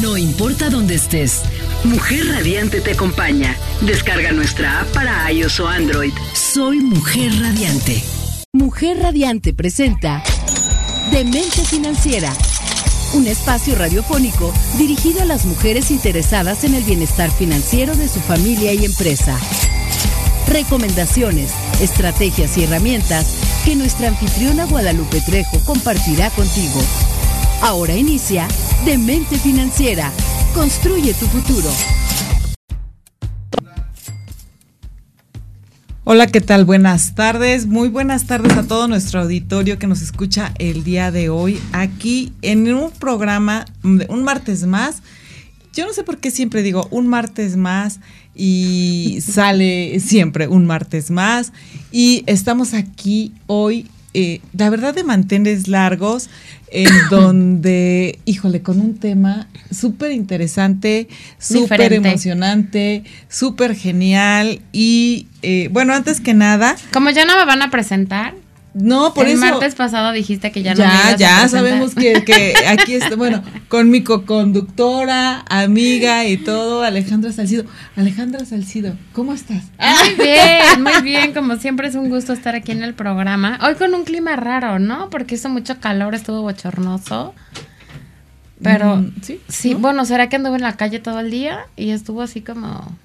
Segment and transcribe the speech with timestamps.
[0.00, 1.42] No importa dónde estés,
[1.84, 3.56] Mujer Radiante te acompaña.
[3.82, 6.12] Descarga nuestra app para iOS o Android.
[6.32, 8.02] Soy Mujer Radiante.
[8.52, 10.22] Mujer Radiante presenta
[11.10, 12.32] Demente Financiera,
[13.12, 18.72] un espacio radiofónico dirigido a las mujeres interesadas en el bienestar financiero de su familia
[18.72, 19.38] y empresa.
[20.48, 23.26] Recomendaciones, estrategias y herramientas
[23.64, 26.80] que nuestra anfitriona Guadalupe Trejo compartirá contigo.
[27.60, 28.48] Ahora inicia
[28.84, 30.10] Demente Financiera.
[30.54, 31.70] Construye tu futuro.
[36.02, 36.64] Hola, ¿qué tal?
[36.64, 37.66] Buenas tardes.
[37.66, 42.32] Muy buenas tardes a todo nuestro auditorio que nos escucha el día de hoy aquí
[42.42, 45.04] en un programa, un martes más.
[45.72, 48.00] Yo no sé por qué siempre digo un martes más
[48.34, 51.52] y sale siempre un martes más.
[51.92, 56.28] Y estamos aquí hoy, eh, la verdad, de mantenes largos
[56.70, 61.08] en donde, híjole, con un tema súper interesante,
[61.38, 66.76] súper emocionante, súper genial y eh, bueno, antes que nada...
[66.92, 68.34] Como ya no me van a presentar,
[68.74, 69.34] no, por eso.
[69.34, 73.42] El martes pasado dijiste que ya no Ya, ya sabemos que, que aquí está, bueno,
[73.68, 77.64] con mi co-conductora, amiga y todo, Alejandra Salcido.
[77.96, 79.64] Alejandra Salcido, ¿cómo estás?
[79.78, 83.58] Muy bien, muy bien, como siempre es un gusto estar aquí en el programa.
[83.62, 85.10] Hoy con un clima raro, ¿no?
[85.10, 87.34] Porque hizo mucho calor, estuvo bochornoso.
[88.62, 91.66] Pero, mm, sí, sí bueno, ¿será que anduve en la calle todo el día?
[91.76, 92.96] Y estuvo así como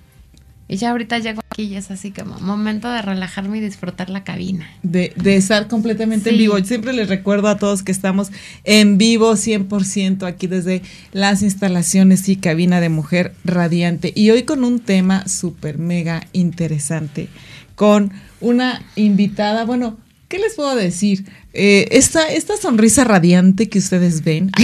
[0.68, 4.24] y ya ahorita llego aquí y es así como momento de relajarme y disfrutar la
[4.24, 4.70] cabina.
[4.84, 6.58] De, de estar completamente en vivo.
[6.64, 8.32] Siempre les recuerdo a todos que estamos
[8.66, 10.82] en vivo 100% aquí desde
[11.14, 14.12] las instalaciones y cabina de Mujer Radiante.
[14.14, 17.30] Y hoy con un tema súper mega interesante,
[17.76, 21.26] con una invitada, bueno, ¿qué les puedo decir?
[21.54, 24.52] Eh, esta, esta sonrisa radiante que ustedes ven.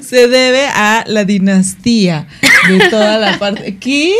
[0.00, 2.26] se debe a la dinastía
[2.68, 3.76] de toda la parte.
[3.80, 4.14] ¿Qué?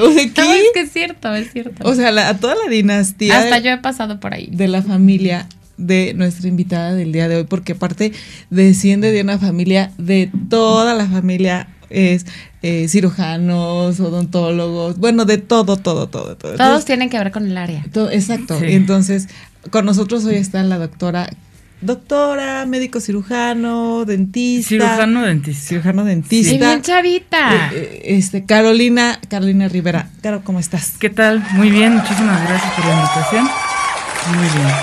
[0.00, 0.60] O sea, ¿qué?
[0.60, 1.88] es que es cierto, es cierto.
[1.88, 3.38] O sea, a toda la dinastía.
[3.38, 4.48] Hasta yo he pasado por ahí.
[4.52, 8.12] De la familia de nuestra invitada del día de hoy, porque aparte
[8.50, 12.26] desciende de una familia, de toda la familia es
[12.62, 16.56] eh, cirujanos, odontólogos, bueno, de todo, todo, todo, todo.
[16.56, 17.84] Todos tienen que ver con el área.
[18.10, 18.58] exacto.
[18.60, 19.28] Entonces,
[19.70, 21.30] con nosotros hoy está la doctora
[21.80, 24.68] doctora, médico cirujano, dentista.
[24.68, 25.68] Cirujano dentista.
[25.68, 26.54] Cirujano dentista.
[26.54, 27.70] Y bien chavita.
[27.72, 30.10] Eh, eh, este, Carolina, Carolina Rivera.
[30.22, 30.94] Caro, ¿cómo estás?
[30.98, 31.44] ¿Qué tal?
[31.52, 33.44] Muy bien, muchísimas gracias por la invitación.
[34.34, 34.74] Muy bien.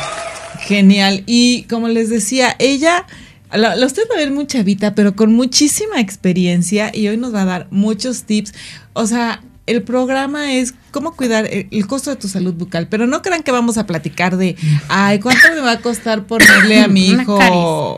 [0.60, 1.24] Genial.
[1.26, 3.06] Y como les decía, ella,
[3.52, 7.34] la, la usted va a ver muy chavita, pero con muchísima experiencia y hoy nos
[7.34, 8.54] va a dar muchos tips.
[8.94, 13.22] O sea, el programa es cómo cuidar el, costo de tu salud bucal, pero no
[13.22, 14.56] crean que vamos a platicar de,
[14.88, 17.98] ay, ¿cuánto me va a costar ponerle a mi hijo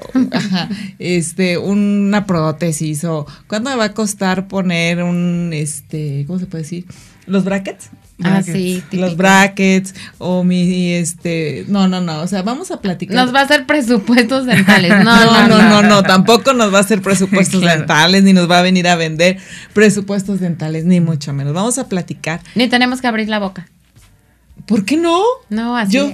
[1.00, 6.63] este, una prótesis o cuánto me va a costar poner un, este, ¿cómo se puede
[6.63, 6.85] decir?
[7.25, 7.89] Los brackets.
[8.23, 13.16] Ah, sí, los brackets o mi este, no, no, no, o sea, vamos a platicar.
[13.16, 14.91] Nos va a hacer presupuestos dentales.
[15.03, 18.59] No, no, no, no, no, tampoco nos va a hacer presupuestos dentales ni nos va
[18.59, 19.38] a venir a vender
[19.73, 21.53] presupuestos dentales ni mucho menos.
[21.53, 22.41] Vamos a platicar.
[22.55, 23.67] Ni tenemos que abrir la boca.
[24.66, 25.22] ¿Por qué no?
[25.49, 25.94] No, así.
[25.94, 26.13] Yo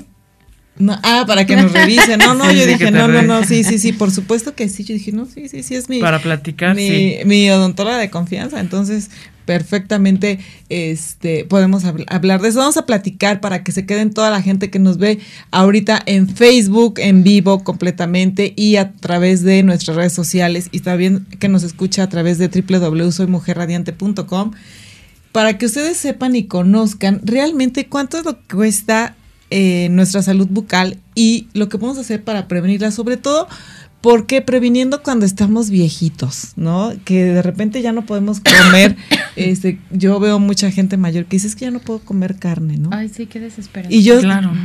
[1.04, 2.20] ah, para que nos revisen.
[2.20, 4.84] No, no, yo dije, no, no, no, sí, sí, sí, por supuesto que sí.
[4.84, 6.00] Yo dije, no, sí, sí, sí, es mi.
[6.00, 7.18] Para platicar, mi, sí.
[7.26, 8.60] Mi odontóloga de confianza.
[8.60, 9.10] Entonces,
[9.46, 10.40] perfectamente
[10.70, 12.60] este, podemos hablar de eso.
[12.60, 15.20] Vamos a platicar para que se queden toda la gente que nos ve
[15.52, 21.26] ahorita en Facebook, en vivo completamente y a través de nuestras redes sociales y también
[21.40, 24.52] que nos escucha a través de www.soymujerradiante.com
[25.32, 29.16] para que ustedes sepan y conozcan realmente cuánto es lo que cuesta
[29.56, 33.48] eh, nuestra salud bucal y lo que podemos hacer para prevenirla, sobre todo
[34.04, 36.92] porque previniendo cuando estamos viejitos, ¿no?
[37.06, 38.98] Que de repente ya no podemos comer.
[39.38, 42.78] este, yo veo mucha gente mayor que dice es que ya no puedo comer carne,
[42.78, 42.90] ¿no?
[42.92, 43.96] Ay, sí, qué desesperado.
[43.96, 44.20] Y yo,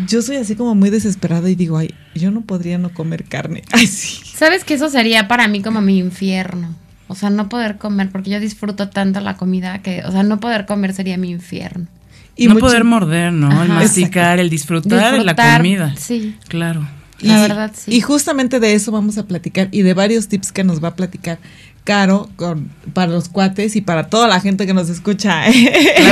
[0.09, 3.63] yo soy así como muy desesperada y digo, ay, yo no podría no comer carne.
[3.71, 4.19] Ay, sí.
[4.35, 6.75] ¿Sabes que eso sería para mí como mi infierno?
[7.07, 10.41] O sea, no poder comer, porque yo disfruto tanto la comida que, o sea, no
[10.41, 11.87] poder comer sería mi infierno.
[12.35, 13.63] Y no poder morder, ¿no?
[13.63, 15.95] el masticar, el disfrutar, de la comida.
[15.97, 16.35] Sí.
[16.49, 16.98] Claro.
[17.21, 17.95] La verdad, sí.
[17.95, 20.97] Y justamente de eso vamos a platicar y de varios tips que nos va a
[20.97, 21.39] platicar
[21.85, 25.45] Caro con, para los cuates y para toda la gente que nos escucha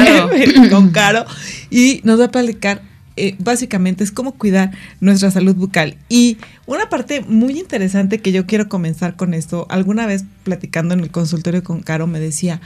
[0.70, 1.26] con Caro.
[1.70, 2.81] Y nos va a platicar
[3.19, 5.97] eh, básicamente es cómo cuidar nuestra salud bucal.
[6.08, 6.37] Y
[6.67, 11.11] una parte muy interesante que yo quiero comenzar con esto, alguna vez platicando en el
[11.11, 12.61] consultorio con Caro me decía,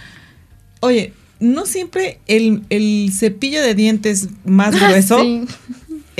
[0.80, 5.24] oye, no siempre el, cepillo de dientes más grueso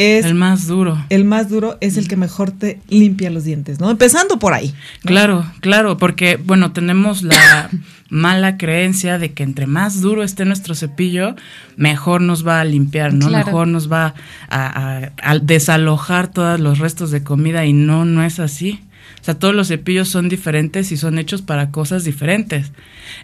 [0.00, 1.04] es el más duro.
[1.10, 3.90] El más duro es el que mejor te limpia los dientes, ¿no?
[3.90, 4.74] Empezando por ahí.
[5.02, 7.68] Claro, claro, porque bueno, tenemos la
[8.08, 11.36] mala creencia de que entre más duro esté nuestro cepillo,
[11.76, 13.28] mejor nos va a limpiar, ¿no?
[13.28, 14.14] Mejor nos va
[14.48, 18.80] a, a desalojar todos los restos de comida y no, no es así.
[19.20, 22.72] O sea, todos los cepillos son diferentes y son hechos para cosas diferentes.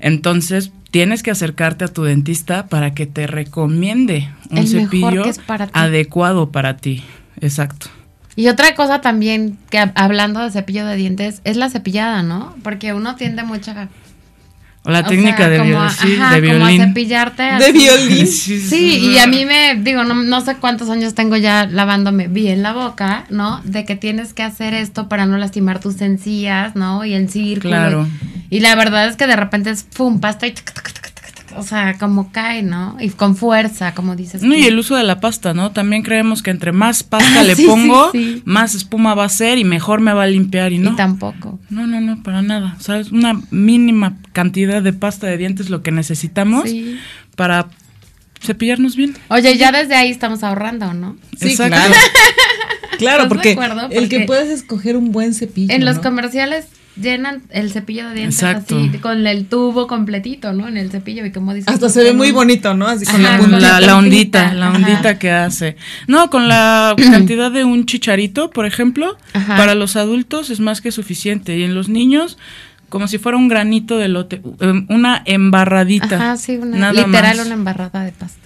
[0.01, 5.25] Entonces, tienes que acercarte a tu dentista para que te recomiende un cepillo
[5.73, 7.05] adecuado para ti.
[7.41, 7.89] Exacto.
[8.35, 12.55] Y otra cosa también que hablando de cepillo de dientes es la cepillada, ¿no?
[12.63, 13.89] Porque uno tiende mucho a
[14.87, 16.61] o la técnica de, violín, de violín.
[16.61, 17.43] Como a cepillarte.
[17.43, 18.27] De violín.
[18.37, 22.63] Sí, y a mí me, digo, no, no sé cuántos años tengo ya lavándome bien
[22.63, 23.61] la boca, ¿no?
[23.65, 27.05] De que tienes que hacer esto para no lastimar tus encías, ¿no?
[27.05, 27.71] Y el círculo.
[27.71, 28.09] Claro.
[28.49, 30.55] Y, la verdad es que de repente es, pum, pasta y
[31.57, 32.97] o sea, como cae, ¿no?
[33.01, 34.43] Y con fuerza, como dices.
[34.43, 35.73] No, y el uso de la pasta, ¿no?
[35.73, 38.11] También creemos que entre más pasta le pongo,
[38.45, 40.93] más espuma va a ser y mejor me va a limpiar y no.
[40.93, 41.59] Y tampoco.
[41.71, 42.77] No, no, no, para nada.
[42.79, 46.71] O sea, es una mínima cantidad de pasta de dientes lo que necesitamos
[47.35, 47.69] para
[48.41, 49.17] cepillarnos bien.
[49.29, 51.17] Oye, ya desde ahí estamos ahorrando, ¿no?
[51.39, 51.95] Sí, claro.
[52.99, 53.59] claro, porque,
[53.91, 55.75] el que puedes escoger un buen cepillo.
[55.75, 56.67] En los comerciales
[57.01, 60.69] llenan el cepillo de dientes así, con el tubo completito, ¿no?
[60.69, 61.73] En el cepillo y como dices.
[61.73, 62.87] Hasta se ve muy bonito, ¿no?
[62.87, 65.77] Así con la, la, ondita, la ondita que hace.
[66.07, 69.17] No, con la cantidad de un chicharito, por ejemplo,
[69.47, 72.39] para los adultos es más que suficiente y en los niños
[72.89, 76.17] como si fuera un granito de lote, um, una embarradita.
[76.17, 78.46] Ajá, sí, una, literal una embarrada de pasta.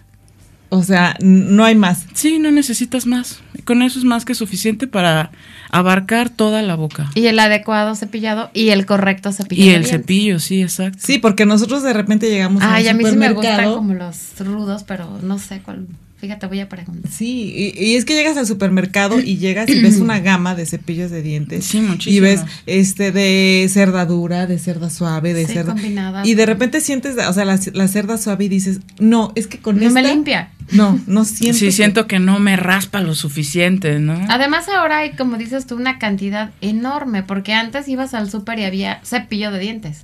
[0.71, 2.07] O sea, no hay más.
[2.15, 3.41] Sí, no necesitas más.
[3.65, 5.31] Con eso es más que suficiente para
[5.71, 7.11] abarcar toda la boca.
[7.15, 9.65] Y el adecuado cepillado y el correcto cepillo.
[9.65, 11.01] Y el cepillo, sí, exacto.
[11.03, 14.39] Sí, porque nosotros de repente llegamos Ay, a, a mí sí me gustan como los
[14.39, 15.87] rudos, pero no sé cuál
[16.21, 17.11] Fíjate, voy a preguntar.
[17.11, 21.11] Sí, y, es que llegas al supermercado y llegas y ves una gama de cepillos
[21.11, 21.65] de dientes.
[21.65, 22.15] Sí, muchísimo.
[22.15, 25.73] Y ves este de cerda dura, de cerda suave, de cerda.
[25.73, 29.59] Combinada, y de repente sientes, o sea, la, cerda suave y dices, no, es que
[29.59, 30.51] con no me limpia.
[30.73, 31.59] No, no siento.
[31.59, 34.21] Sí, siento que no me raspa lo suficiente, ¿no?
[34.29, 38.65] Además, ahora hay, como dices tú, una cantidad enorme, porque antes ibas al súper y
[38.65, 40.03] había cepillo de dientes.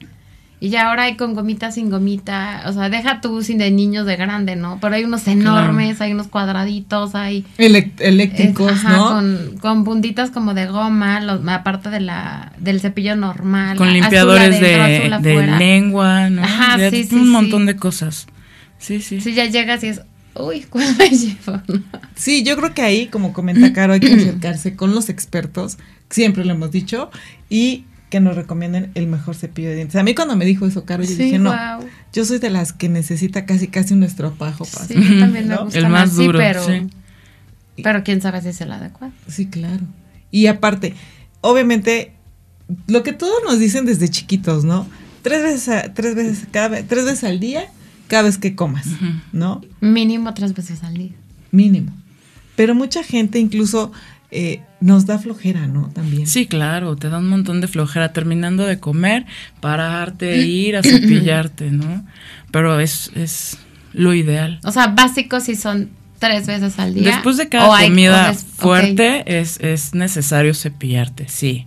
[0.58, 2.62] Y ya ahora hay con gomita, sin gomita.
[2.66, 4.78] O sea, deja tú sin de niños de grande, ¿no?
[4.80, 7.44] Pero hay unos enormes, hay unos cuadraditos, hay.
[7.58, 9.08] eléctricos, ¿no?
[9.10, 11.20] Con, con puntitas como de goma,
[11.54, 13.76] aparte de la, del cepillo normal.
[13.76, 16.42] Con limpiadores de, de, lengua, ¿no?
[16.42, 17.14] Ajá, sí, sí.
[17.16, 18.26] Un montón de cosas.
[18.78, 19.20] Sí, sí.
[19.20, 20.00] Sí, ya llegas y es.
[20.34, 21.60] Uy, ¿cuál me llevo?
[22.14, 25.76] Sí, yo creo que ahí, como comenta Caro, hay que acercarse con los expertos,
[26.08, 27.10] siempre lo hemos dicho,
[27.50, 29.96] y que nos recomienden el mejor cepillo de dientes.
[29.96, 31.54] A mí cuando me dijo eso, Caro, yo dije, no,
[32.12, 35.78] yo soy de las que necesita casi casi un estropajo para Sí, también me gusta
[35.78, 36.62] el más, duro, pero,
[37.82, 39.12] pero quién sabe si es el adecuado.
[39.28, 39.84] Sí, claro.
[40.30, 40.94] Y aparte,
[41.40, 42.12] obviamente,
[42.86, 44.86] lo que todos nos dicen desde chiquitos, ¿no?
[45.22, 47.66] Tres veces, tres veces, cada tres veces al día,
[48.06, 48.86] cada vez que comas,
[49.32, 49.62] ¿no?
[49.80, 51.12] Mínimo tres veces al día.
[51.50, 51.92] Mínimo.
[52.54, 53.92] Pero mucha gente incluso
[54.36, 55.88] eh, nos da flojera, ¿no?
[55.88, 56.26] También.
[56.26, 59.24] Sí, claro, te da un montón de flojera terminando de comer,
[59.60, 62.04] pararte, ir a cepillarte, ¿no?
[62.50, 63.58] Pero es, es
[63.94, 64.60] lo ideal.
[64.62, 65.88] O sea, básicos si son
[66.18, 67.12] tres veces al día.
[67.12, 71.66] Después de cada comida fuerte es, es necesario cepillarte, sí.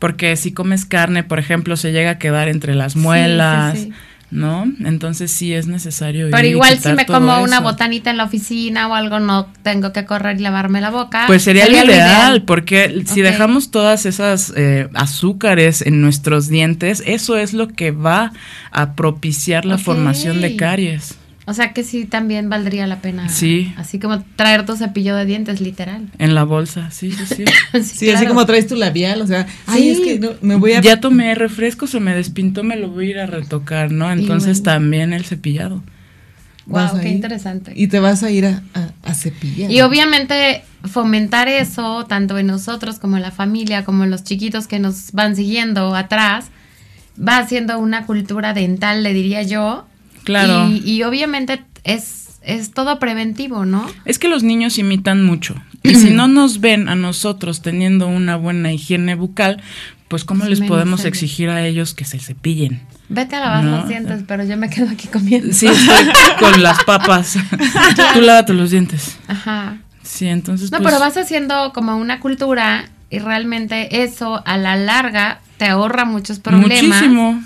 [0.00, 3.78] Porque si comes carne, por ejemplo, se llega a quedar entre las muelas.
[3.78, 3.92] Sí, sí,
[4.30, 4.64] ¿no?
[4.84, 6.28] Entonces sí es necesario.
[6.30, 10.04] Pero igual si me como una botanita en la oficina o algo, no tengo que
[10.04, 11.24] correr y lavarme la boca.
[11.26, 17.36] Pues sería, lo, ideal, porque si dejamos todas esas eh, azúcares en nuestros dientes, eso
[17.36, 18.32] es lo que va
[18.70, 21.16] a propiciar la formación de caries.
[21.46, 23.28] O sea que sí también valdría la pena.
[23.28, 23.72] Sí.
[23.76, 26.08] Así como traer tu cepillo de dientes, literal.
[26.18, 27.44] En la bolsa, sí, sí, sí.
[27.82, 30.80] sí, así como traes tu labial, o sea, ay, es que no, me voy a...
[30.80, 34.10] Ya tomé refresco, se me despintó, me lo voy a ir a retocar, ¿no?
[34.12, 35.82] Entonces también el cepillado.
[36.66, 37.72] Wow, qué interesante.
[37.74, 38.62] Y te vas a ir a,
[39.02, 39.70] a, cepillar.
[39.70, 44.68] Y obviamente fomentar eso, tanto en nosotros como en la familia, como en los chiquitos
[44.68, 46.46] que nos van siguiendo atrás,
[47.20, 49.86] va haciendo una cultura dental, le diría yo,
[50.24, 50.68] Claro.
[50.70, 53.86] Y, obviamente es, es todo preventivo, ¿no?
[54.04, 55.54] Es que los niños imitan mucho.
[55.82, 59.62] Y si no nos ven a nosotros teniendo una buena higiene bucal,
[60.08, 62.80] pues ¿cómo les podemos exigir a ellos que se cepillen?
[63.08, 65.52] Vete a lavar los dientes, pero yo me quedo aquí comiendo.
[65.52, 67.36] Sí, estoy con las papas.
[68.14, 69.16] Tú lávate los dientes.
[69.28, 69.78] Ajá.
[70.02, 70.72] Sí, entonces.
[70.72, 75.66] No, pues pero vas haciendo como una cultura y realmente eso a la larga te
[75.66, 76.82] ahorra muchos problemas.
[76.82, 77.42] Muchísimo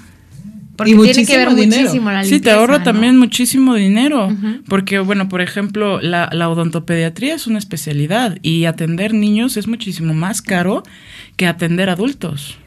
[0.77, 4.35] Porque tiene que ver muchísimo la Sí, te ahorra también muchísimo dinero.
[4.69, 10.15] Porque, bueno, por ejemplo, la, la, odontopediatría es una especialidad y atender niños es muchísimo
[10.15, 10.83] más caro
[11.37, 12.59] que atender adultos.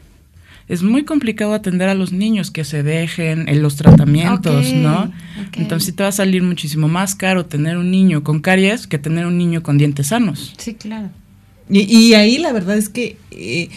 [0.68, 5.10] Es muy complicado atender a los niños que se dejen en los tratamientos, ¿no?
[5.54, 8.98] Entonces sí te va a salir muchísimo más caro tener un niño con caries que
[8.98, 10.52] tener un niño con dientes sanos.
[10.58, 11.08] Sí, claro.
[11.70, 13.68] Y, ahí la verdad es que eh,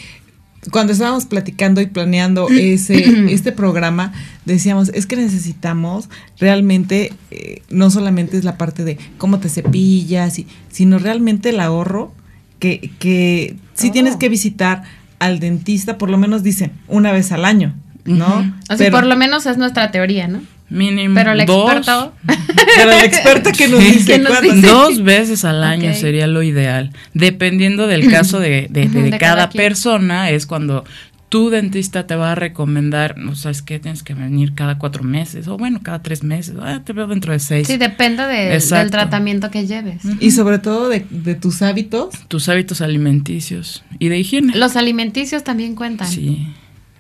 [0.69, 4.13] cuando estábamos platicando y planeando ese, este programa,
[4.45, 10.39] decíamos, es que necesitamos realmente, eh, no solamente es la parte de cómo te cepillas,
[10.69, 12.13] sino realmente el ahorro
[12.59, 14.83] que, que sí tienes que visitar
[15.19, 17.75] al dentista, por lo menos dicen, una vez al año,
[18.05, 18.55] ¿no?
[18.69, 20.41] O sea, por lo menos es nuestra teoría, ¿no?
[20.71, 21.15] Mínimo.
[21.15, 22.13] Pero el experto.
[22.77, 24.19] Pero el experto que nos dice,
[24.61, 26.91] Dos veces al año sería lo ideal.
[27.13, 30.85] Dependiendo del caso de, de, cada, persona, es cuando
[31.27, 35.47] tu dentista te va a recomendar, no sabes qué, tienes que venir cada cuatro meses,
[35.47, 37.67] o bueno, cada tres meses, ah, te veo dentro de seis.
[37.67, 40.03] Sí, depende del tratamiento que lleves.
[40.19, 42.15] Y sobre todo de, de, tus hábitos.
[42.29, 44.55] Tus hábitos alimenticios y de higiene.
[44.55, 46.07] Los alimenticios también cuentan.
[46.07, 46.47] Sí.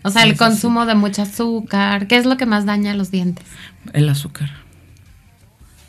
[0.03, 2.07] O sea, el consumo de mucho azúcar.
[2.07, 3.45] ¿Qué es lo que más daña a los dientes?
[3.93, 4.51] El azúcar.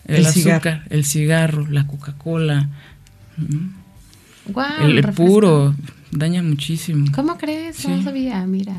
[0.07, 2.69] El, azúcar, el cigarro, la Coca-Cola.
[4.81, 5.75] el, puro
[6.11, 7.07] daña muchísimo.
[7.15, 7.87] ¿Cómo crees?
[7.89, 8.75] No sabía, mira.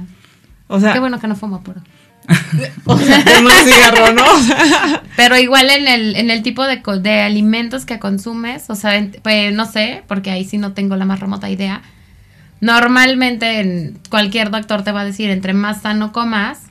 [0.67, 1.81] O sea, qué bueno que no fumo puro.
[2.85, 4.23] o sea, como el cigarro, ¿no?
[5.17, 9.53] Pero igual en el, en el tipo de, de alimentos que consumes, o sea, pues
[9.53, 11.81] no sé, porque ahí sí no tengo la más remota idea,
[12.63, 16.61] Normalmente en cualquier doctor te va a decir, entre más sano comas,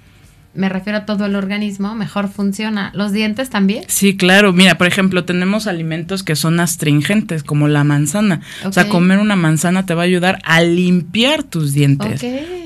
[0.54, 2.90] me refiero a todo el organismo, mejor funciona.
[2.94, 3.84] ¿Los dientes también?
[3.88, 4.52] Sí, claro.
[4.52, 8.40] Mira, por ejemplo, tenemos alimentos que son astringentes, como la manzana.
[8.64, 12.22] O sea, comer una manzana te va a ayudar a limpiar tus dientes.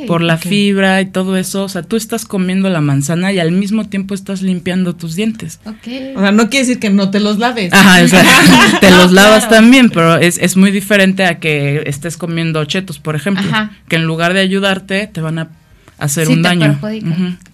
[0.08, 1.64] Por la fibra y todo eso.
[1.64, 5.60] O sea, tú estás comiendo la manzana y al mismo tiempo estás limpiando tus dientes.
[5.64, 7.72] O sea, no quiere decir que no te los laves.
[7.72, 8.24] Ajá, o sea,
[8.80, 13.14] te los lavas también, pero es, es, muy diferente a que estés comiendo chetos, por
[13.14, 13.44] ejemplo.
[13.86, 15.48] Que en lugar de ayudarte, te van a
[15.98, 16.78] hacer un daño.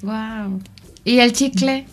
[0.02, 0.60] Wow.
[1.04, 1.86] ¿Y el chicle?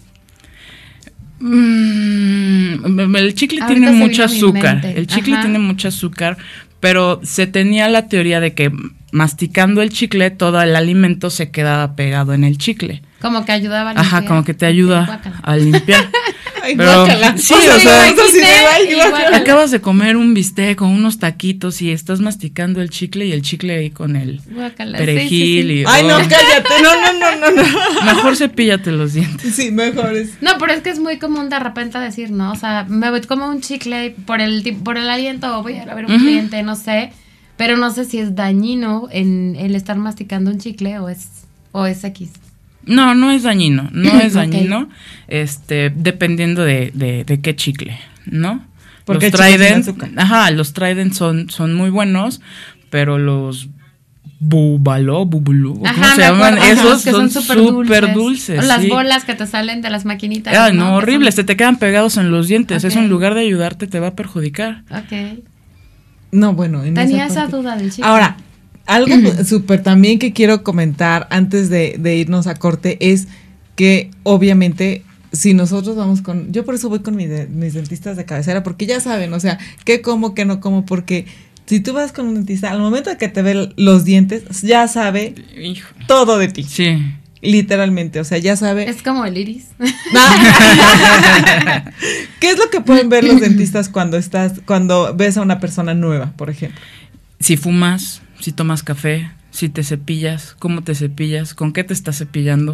[1.39, 4.85] Mm, el chicle tiene mucho azúcar.
[4.85, 6.37] El chicle tiene mucho azúcar,
[6.79, 8.71] pero se tenía la teoría de que
[9.11, 13.01] masticando el chicle todo el alimento se quedaba pegado en el chicle.
[13.21, 14.05] Como que ayudaba a limpiar.
[14.05, 16.09] Ajá, como que te ayuda a limpiar.
[16.77, 17.05] Pero,
[17.37, 18.09] sí, o sea,
[19.33, 23.41] acabas de comer un bistec con unos taquitos y estás masticando el chicle y el
[23.41, 24.41] chicle ahí con el
[24.97, 26.21] perejil y Ay, no, oh.
[26.21, 26.69] cállate.
[26.81, 28.03] No, no, no, no, no.
[28.05, 29.55] Mejor cepíllate los dientes.
[29.55, 30.41] Sí, mejor es.
[30.41, 32.51] No, pero es que es muy común de repente decir, ¿no?
[32.51, 35.93] O sea, me voy como un chicle por el por el aliento o voy a
[35.93, 37.11] ver un cliente, no sé,
[37.57, 41.27] pero no sé si es dañino en el estar masticando un chicle o es
[41.71, 42.31] o es X.
[42.89, 44.89] No, no es dañino, no es dañino,
[45.27, 48.65] este, dependiendo de, de, qué chicle, ¿no?
[49.05, 52.41] Porque los Trident, ajá, los Trident son, son muy buenos,
[52.89, 53.69] pero los
[54.41, 56.57] Bubalo, Bubulú, ¿cómo se llaman?
[56.57, 58.65] Esos son súper dulces.
[58.65, 60.55] las bolas que te salen de las maquinitas.
[60.57, 62.83] Ah, no, horribles, se te quedan pegados en los dientes.
[62.83, 64.83] Eso en lugar de ayudarte te va a perjudicar.
[64.91, 65.43] Ok.
[66.31, 66.83] No, bueno.
[66.83, 68.05] En Tenía esa, duda del chicle.
[68.05, 68.37] Ahora,
[68.89, 69.15] algo
[69.45, 73.27] súper también que quiero comentar antes de, irnos a corte es
[73.75, 78.63] que obviamente si nosotros vamos con, yo por eso voy con mis dentistas de cabecera,
[78.63, 81.27] porque ya saben, o sea, qué como, qué no como, porque
[81.67, 84.87] si tú vas con un dentista, al momento de que te ve los dientes, ya
[84.87, 85.35] sabe
[86.07, 86.63] todo de ti.
[86.63, 86.97] Sí.
[87.41, 88.89] Literalmente, o sea, ya sabe.
[88.89, 89.67] Es como el iris.
[92.39, 95.93] ¿Qué es lo que pueden ver los dentistas cuando estás, cuando ves a una persona
[95.93, 96.81] nueva, por ejemplo?
[97.39, 102.17] Si fumas, si tomas café, si te cepillas, cómo te cepillas, con qué te estás
[102.17, 102.73] cepillando.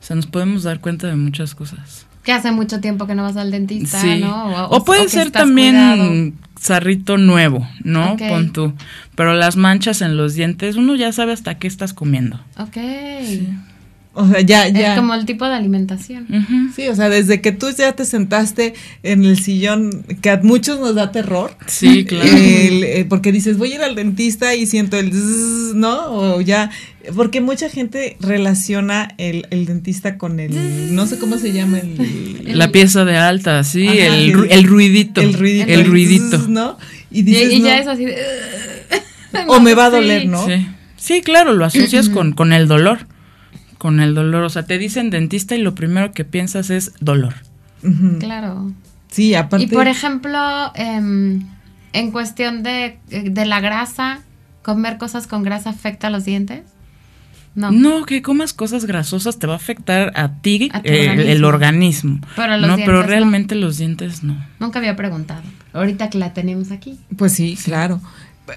[0.00, 2.06] O sea, nos podemos dar cuenta de muchas cosas.
[2.22, 4.68] Que hace mucho tiempo que no vas al dentista, ¿no?
[4.68, 8.16] O, puede ser también zarrito nuevo, ¿no?
[8.16, 8.74] Pon tú.
[9.14, 12.38] Pero las manchas en los dientes, uno ya sabe hasta qué estás comiendo.
[12.58, 12.76] Ok.
[14.18, 14.94] O sea, ya, ya.
[14.94, 16.26] Es como el tipo de alimentación.
[16.74, 20.80] Sí, o sea, desde que tú ya te sentaste en el sillón, que a muchos
[20.80, 21.52] nos da terror.
[21.66, 22.28] Sí, claro.
[22.28, 25.12] Eh, porque dices, voy a ir al dentista y siento el
[25.78, 26.06] ¿no?
[26.10, 26.70] O ya,
[27.14, 32.58] porque mucha gente relaciona el, dentista con el, no sé cómo se llama, el...
[32.58, 34.32] la pieza de alta, sí, el,
[34.64, 35.20] ruidito.
[35.20, 35.72] El ruidito.
[35.72, 36.38] El ruidito.
[36.48, 36.76] ¿no?
[37.12, 38.04] Y, dices, ya es así
[39.46, 40.44] o me va a doler, ¿no?
[40.44, 40.66] Sí.
[40.96, 43.06] Sí, claro, lo asocias con, con el dolor
[43.78, 44.42] con el dolor.
[44.42, 47.34] O sea, te dicen dentista y lo primero que piensas es dolor.
[48.18, 48.72] Claro.
[49.10, 49.64] Sí, aparte.
[49.64, 50.38] Y por ejemplo,
[50.74, 51.46] em,
[51.92, 54.20] en cuestión de, de, la grasa,
[54.62, 56.62] ¿comer cosas con grasa afecta a los dientes?
[57.54, 58.04] No.
[58.04, 62.20] que comas cosas grasosas te va a afectar a ti eh, el organismo.
[62.36, 64.36] Pero no, pero realmente los dientes no.
[64.60, 65.42] Nunca había preguntado.
[65.72, 66.98] Ahorita que la tenemos aquí.
[67.16, 68.00] Pues sí, claro.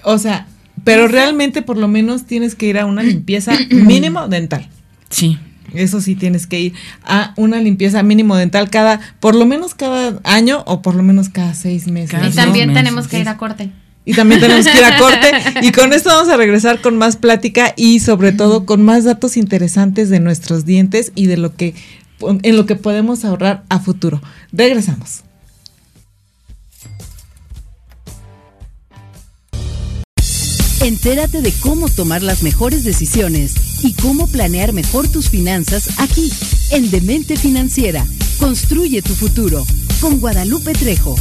[0.04, 0.46] O sea,
[0.84, 4.68] pero realmente por lo menos tienes que ir a una limpieza mínimo dental.
[5.12, 5.38] Sí.
[5.74, 6.72] Eso sí tienes que ir
[7.04, 11.28] a una limpieza mínimo dental cada, por lo menos cada año o por lo menos
[11.28, 12.18] cada seis meses.
[12.28, 13.70] y también tenemos que ir a corte.
[14.04, 15.30] Y también tenemos que ir a corte.
[15.62, 19.36] Y con esto vamos a regresar con más plática y sobre todo con más datos
[19.36, 21.74] interesantes de nuestros dientes y de lo que
[22.20, 24.20] en lo que podemos ahorrar a futuro.
[24.52, 25.22] Regresamos.
[30.80, 36.32] Entérate de cómo tomar las mejores decisiones y cómo planear mejor tus finanzas aquí,
[36.70, 38.04] en Demente Financiera.
[38.38, 39.64] Construye tu futuro
[40.00, 41.16] con Guadalupe Trejo.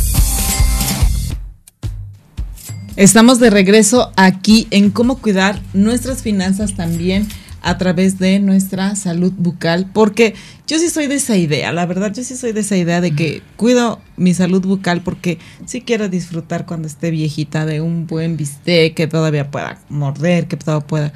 [2.95, 7.27] Estamos de regreso aquí en cómo cuidar nuestras finanzas también
[7.61, 10.33] a través de nuestra salud bucal, porque
[10.67, 13.11] yo sí soy de esa idea, la verdad, yo sí soy de esa idea de
[13.15, 18.35] que cuido mi salud bucal porque sí quiero disfrutar cuando esté viejita de un buen
[18.35, 21.13] bistec que todavía pueda morder, que todavía pueda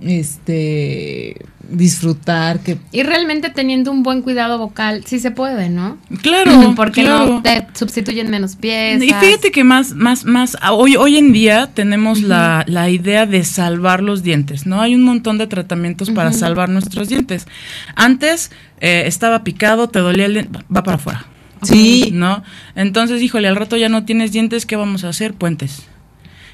[0.00, 6.72] este disfrutar que y realmente teniendo un buen cuidado vocal sí se puede no claro
[6.76, 9.02] porque no te sustituyen menos piezas.
[9.02, 13.44] Y fíjate que más más más hoy hoy en día tenemos la, la, idea de
[13.44, 17.46] salvar los dientes no hay un montón de tratamientos para salvar nuestros dientes.
[17.94, 18.50] Antes
[18.80, 21.26] eh, estaba picado te dolía el diente va para afuera.
[21.62, 22.10] Sí.
[22.12, 22.44] No
[22.76, 25.82] entonces híjole al rato ya no tienes dientes qué vamos a hacer puentes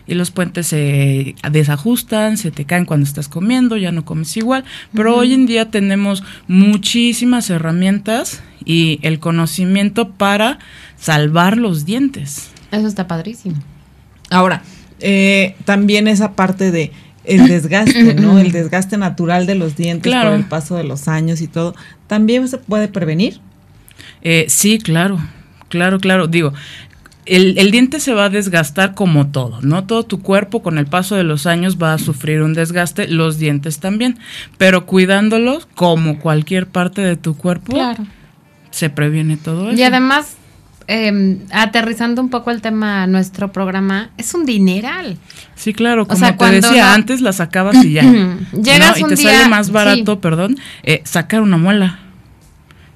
[0.06, 4.64] y los puentes se desajustan, se te caen cuando estás comiendo, ya no comes igual,
[4.94, 10.58] pero hoy en día tenemos muchísimas herramientas y el conocimiento para
[10.98, 12.50] salvar los dientes.
[12.70, 13.56] Eso está padrísimo.
[14.30, 14.62] Ahora,
[15.00, 16.92] eh, también esa parte de
[17.24, 18.38] el desgaste, ¿no?
[18.38, 21.74] El desgaste natural de los dientes por el paso de los años y todo,
[22.06, 23.40] ¿también se puede prevenir?
[24.22, 25.18] Eh, sí, claro,
[25.68, 26.26] claro, claro.
[26.26, 26.52] Digo,
[27.26, 29.84] el, diente se va a desgastar como todo, ¿no?
[29.84, 33.38] Todo tu cuerpo con el paso de los años va a sufrir un desgaste, los
[33.38, 34.18] dientes también,
[34.58, 37.76] pero cuidándolos como cualquier parte de tu cuerpo,
[38.70, 39.80] se previene todo eso.
[39.80, 40.36] Y además,
[40.86, 45.16] em, aterrizando un poco el tema a nuestro programa, es un dineral.
[45.54, 48.02] Sí, claro, como te decía, antes la sacabas y ya.
[48.52, 52.00] Llegas y te sale más barato, perdón, eh, sacar una muela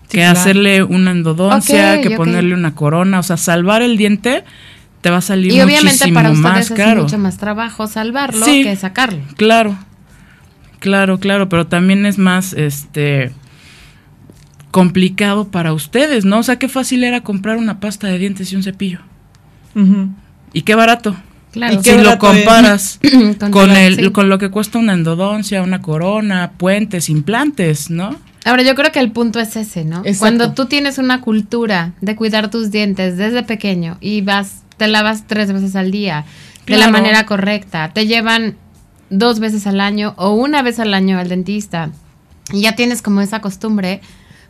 [0.09, 4.45] que hacerle una endodoncia, que ponerle una corona, o sea, salvar el diente
[5.01, 9.21] te va a salir y obviamente para ustedes es mucho más trabajo salvarlo que sacarlo.
[9.37, 9.79] Claro,
[10.81, 13.33] claro, claro, pero también es más, este,
[14.71, 16.39] complicado para ustedes, ¿no?
[16.39, 19.01] O sea, qué fácil era comprar una pasta de dientes y un cepillo.
[20.53, 21.17] Y qué barato.
[21.53, 21.75] Claro.
[21.75, 22.99] Y si lo comparas
[23.51, 28.17] con, el, con lo que cuesta una endodoncia, una corona, puentes, implantes, ¿no?
[28.49, 30.03] Ahora yo creo que el punto es ese, ¿no?
[30.19, 35.27] Cuando tú tienes una cultura de cuidar tus dientes desde pequeño y vas, te lavas
[35.27, 36.25] tres veces al día
[36.67, 38.57] de la manera correcta, te llevan
[39.11, 41.91] dos veces al año o una vez al año al dentista
[42.53, 44.01] y ya tienes como esa costumbre,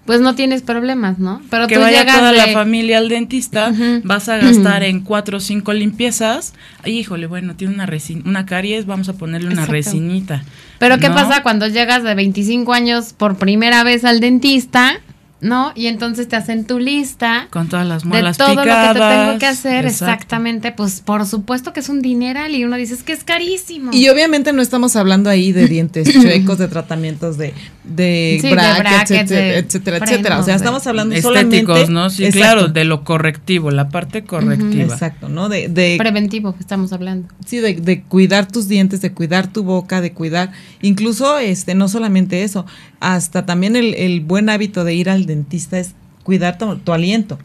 [0.08, 1.42] pues no tienes problemas, ¿no?
[1.50, 5.74] Pero que vaya toda la familia al dentista, vas a gastar en cuatro o cinco
[5.74, 6.54] limpiezas.
[6.86, 7.86] híjole, bueno, tiene una
[8.24, 10.44] una caries, vamos a ponerle una resinita.
[10.78, 14.98] Pero ¿qué pasa cuando llegas de 25 años por primera vez al dentista?
[15.40, 15.72] ¿No?
[15.74, 17.46] Y entonces te hacen tu lista.
[17.50, 20.72] Con todas las muelas de todo lo que te tengo que hacer, exactamente.
[20.72, 23.90] Pues por supuesto que es un dineral y uno dice es que es carísimo.
[23.92, 29.98] Y obviamente no estamos hablando ahí de dientes chuecos, de tratamientos de, de, brackets, etcétera,
[29.98, 32.10] etcétera, O sea, estamos hablando estéticos, ¿no?
[32.10, 34.94] Sí, claro, de lo correctivo, la parte correctiva.
[34.94, 35.48] exacto, ¿no?
[35.48, 37.28] De, de preventivo que estamos hablando.
[37.46, 41.88] Sí, de, de cuidar tus dientes, de cuidar tu boca, de cuidar, incluso, este, no
[41.88, 42.66] solamente eso,
[43.00, 45.94] hasta también el, el buen hábito de ir al dentista es
[46.28, 47.38] cuidar tu, aliento.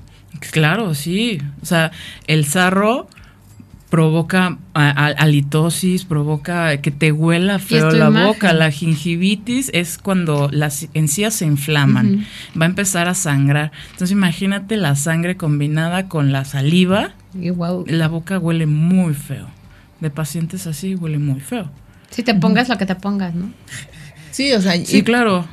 [0.52, 1.39] Claro, sí.
[1.62, 1.94] O sea,
[2.28, 3.08] el sarro
[3.89, 8.52] provoca halitosis, provoca que te huela feo la boca.
[8.52, 12.26] La gingivitis es cuando las encías se inflaman,
[12.60, 13.72] va a empezar a sangrar.
[13.92, 17.13] Entonces imagínate la sangre combinada con la saliva.
[17.88, 19.48] La boca huele muy feo.
[20.02, 21.72] De pacientes así huele muy feo.
[22.10, 23.50] Si te pongas lo que te pongas, ¿no?
[24.34, 25.46] Sí, o sea, sí, claro.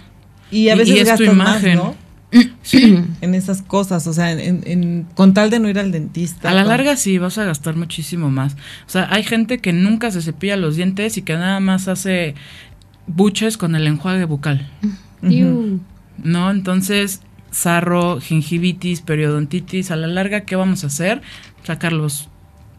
[0.51, 1.95] Y a veces gastas más, ¿no?
[2.63, 3.03] Sí.
[3.21, 6.51] en esas cosas, o sea, en, con tal de no ir al dentista.
[6.51, 8.55] A la larga sí, vas a gastar muchísimo más.
[8.87, 12.37] O sea, hay gente que nunca se cepilla los dientes y que nada más hace
[13.09, 14.71] buches con el enjuague bucal.
[16.23, 21.23] No, entonces, sarro, gingivitis, periodontitis, a la larga, ¿qué vamos a hacer?
[21.65, 22.29] Sacarlos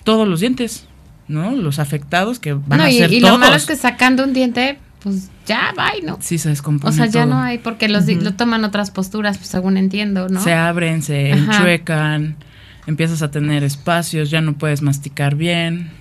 [0.05, 0.85] todos los dientes,
[1.27, 1.51] ¿no?
[1.51, 3.33] Los afectados que van a ser y todos.
[3.33, 6.17] lo malo es que sacando un diente pues ya va, ¿no?
[6.21, 6.93] Sí, se descompone.
[6.93, 10.43] O sea, ya no hay, porque los, lo toman otras posturas, pues según entiendo, ¿no?
[10.43, 12.35] Se abren, se enchuecan,
[12.85, 15.91] empiezas a tener espacios, ya no puedes masticar bien.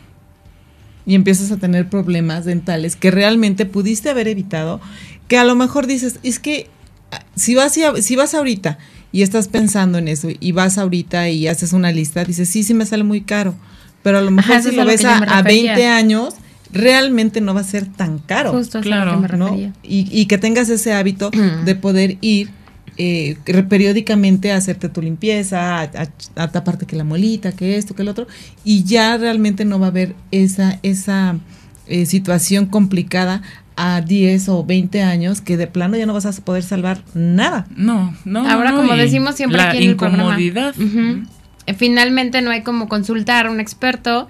[1.06, 4.80] Y empiezas a tener problemas dentales que realmente pudiste haber evitado,
[5.28, 6.68] que a lo mejor dices, es que
[7.10, 8.78] ah, si vas, si vas ahorita
[9.12, 12.74] y estás pensando en eso y vas ahorita y haces una lista, dices, sí, sí
[12.74, 13.54] me sale muy caro,
[14.02, 16.34] pero a lo mejor si lo ves a, a 20 años
[16.72, 18.52] realmente no va a ser tan caro.
[18.52, 19.56] Justo claro, ¿no?
[19.56, 21.30] Y, y, que tengas ese hábito
[21.64, 22.50] de poder ir
[23.02, 23.36] eh,
[23.68, 25.88] periódicamente a hacerte tu limpieza, a,
[26.48, 28.26] taparte que la molita, que esto, que el otro,
[28.62, 31.36] y ya realmente no va a haber esa, esa
[31.86, 33.40] eh, situación complicada
[33.76, 37.66] a 10 o 20 años que de plano ya no vas a poder salvar nada.
[37.74, 38.46] No, no.
[38.46, 40.74] Ahora, como decimos siempre la aquí en incomodidad.
[41.78, 44.28] Finalmente no hay como consultar a un experto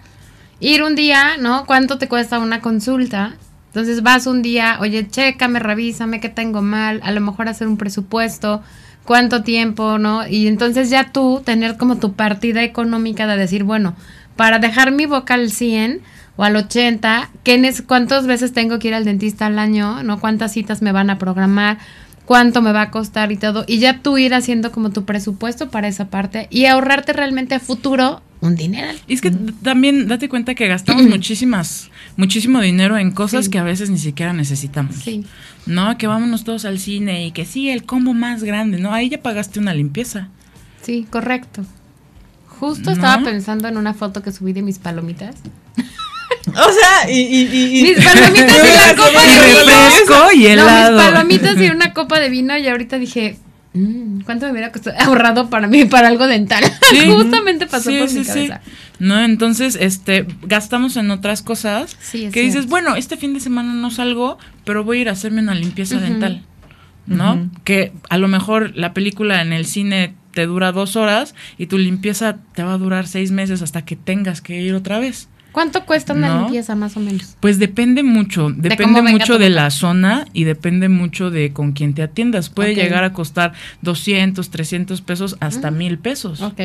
[0.60, 1.66] ir un día, ¿no?
[1.66, 3.34] ¿Cuánto te cuesta una consulta?
[3.68, 7.76] Entonces vas un día, oye, chécame, revísame qué tengo mal, a lo mejor hacer un
[7.76, 8.62] presupuesto,
[9.04, 10.26] cuánto tiempo, ¿no?
[10.26, 13.94] Y entonces ya tú tener como tu partida económica de decir, bueno,
[14.36, 16.00] para dejar mi boca al 100
[16.36, 20.20] o al 80, ¿qué, ¿cuántas veces tengo que ir al dentista al año, ¿no?
[20.20, 21.78] ¿Cuántas citas me van a programar?
[22.30, 25.68] cuánto me va a costar y todo, y ya tú ir haciendo como tu presupuesto
[25.68, 28.88] para esa parte y ahorrarte realmente a futuro un dinero.
[29.06, 33.62] Y es que también date cuenta que gastamos muchísimas, muchísimo dinero en cosas que a
[33.62, 34.96] veces ni siquiera necesitamos.
[34.96, 35.24] Sí.
[35.66, 35.96] ¿No?
[35.98, 38.92] Que vámonos todos al cine y que sí, el combo más grande, ¿no?
[38.92, 40.28] Ahí ya pagaste una limpieza.
[40.82, 41.64] Sí, correcto.
[42.46, 45.36] Justo estaba pensando en una foto que subí de mis palomitas.
[46.46, 50.32] O sea, y, y, y mis palomitas y la copa de vino.
[50.32, 50.92] y helado.
[50.92, 53.36] No, mis palomitas y una copa de vino y ahorita dije,
[53.74, 54.96] mm, ¿cuánto me hubiera costado?
[55.00, 56.64] ahorrado para mí para algo dental?
[57.06, 58.60] Justamente pasó por mi cabeza.
[58.98, 63.90] No, entonces, este, gastamos en otras cosas que dices, bueno, este fin de semana no
[63.90, 66.42] salgo, pero voy a ir a hacerme una limpieza dental,
[67.06, 67.50] ¿no?
[67.64, 71.78] Que a lo mejor la película en el cine te dura dos horas y tu
[71.78, 75.28] limpieza te va a durar seis meses hasta que tengas que ir otra vez.
[75.52, 77.36] ¿Cuánto cuesta una limpieza más o menos?
[77.40, 82.02] Pues depende mucho, depende mucho de la zona y depende mucho de con quién te
[82.02, 82.50] atiendas.
[82.50, 85.76] Puede llegar a costar 200, 300 pesos hasta mm.
[85.76, 86.40] mil pesos.
[86.40, 86.60] Ok.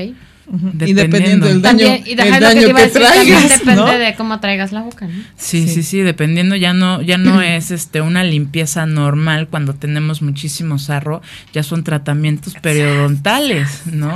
[0.85, 5.07] Y dependiendo del daño, y el daño que, traigas, depende de cómo traigas la boca,
[5.07, 5.23] ¿no?
[5.37, 10.21] Sí, sí, sí, dependiendo ya no ya no es este una limpieza normal cuando tenemos
[10.21, 14.13] muchísimo sarro, ya son tratamientos periodontales, ¿no?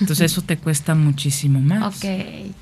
[0.00, 1.96] Entonces eso te cuesta muchísimo más.
[1.96, 2.04] Ok.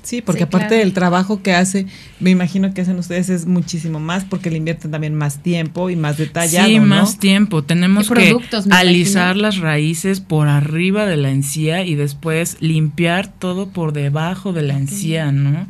[0.01, 1.85] Sí, porque aparte del trabajo que hace,
[2.19, 5.95] me imagino que hacen ustedes es muchísimo más porque le invierten también más tiempo y
[5.95, 7.63] más detallado, Sí, más tiempo.
[7.63, 8.35] Tenemos que
[8.71, 14.61] alisar las raíces por arriba de la encía y después limpiar todo por debajo de
[14.61, 15.67] la encía, ¿no?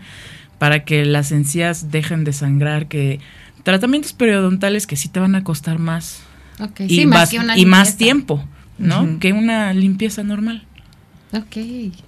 [0.58, 3.20] Para que las encías dejen de sangrar, que
[3.64, 6.22] tratamientos periodontales que sí te van a costar más.
[6.80, 8.44] y, más, y más tiempo,
[8.78, 9.20] ¿no?
[9.20, 10.66] Que una limpieza normal.
[11.34, 11.46] Ok,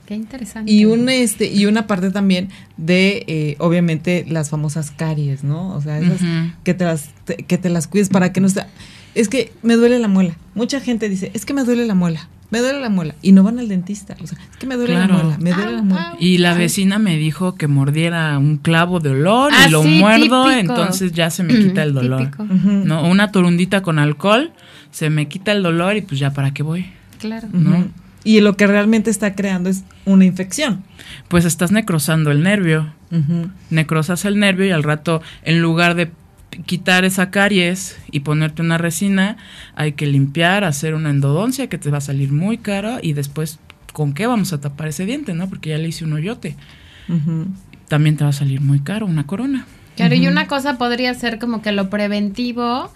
[0.06, 0.70] qué interesante.
[0.70, 5.74] Y una, este, y una parte también de, eh, obviamente, las famosas caries, ¿no?
[5.74, 6.20] O sea, esas
[6.64, 7.10] que, te las,
[7.48, 8.68] que te las cuides para que no sea...
[9.16, 10.36] Es que me duele la muela.
[10.56, 13.16] Mucha gente dice, es que me duele la muela me duele la muela.
[13.24, 14.16] Y no van al dentista.
[14.22, 16.16] O sea, es que me duele la muela, me duele la muela.
[16.20, 20.52] Y la vecina me dijo que mordiera un clavo de olor y ah, lo muerdo,
[20.52, 22.30] entonces ya se me quita el dolor.
[22.38, 23.10] ¿No?
[23.10, 24.52] Una torundita con alcohol,
[24.92, 26.86] se me quita el dolor y pues ya para qué voy.
[27.18, 27.48] Claro.
[27.52, 27.88] ¿no?
[28.24, 30.84] Y lo que realmente está creando es una infección.
[31.30, 32.94] Pues estás necrosando el nervio.
[33.72, 36.12] Necrosas el nervio y al rato, en lugar de
[36.66, 39.38] quitar esa caries y ponerte una resina,
[39.76, 43.60] hay que limpiar, hacer una endodoncia que te va a salir muy cara y después,
[43.92, 45.50] ¿con qué vamos a tapar ese diente, no?
[45.50, 46.56] Porque ya le hice un hoyote.
[47.88, 49.66] También te va a salir muy caro una corona.
[49.96, 52.92] Claro, y una cosa podría ser como que lo preventivo,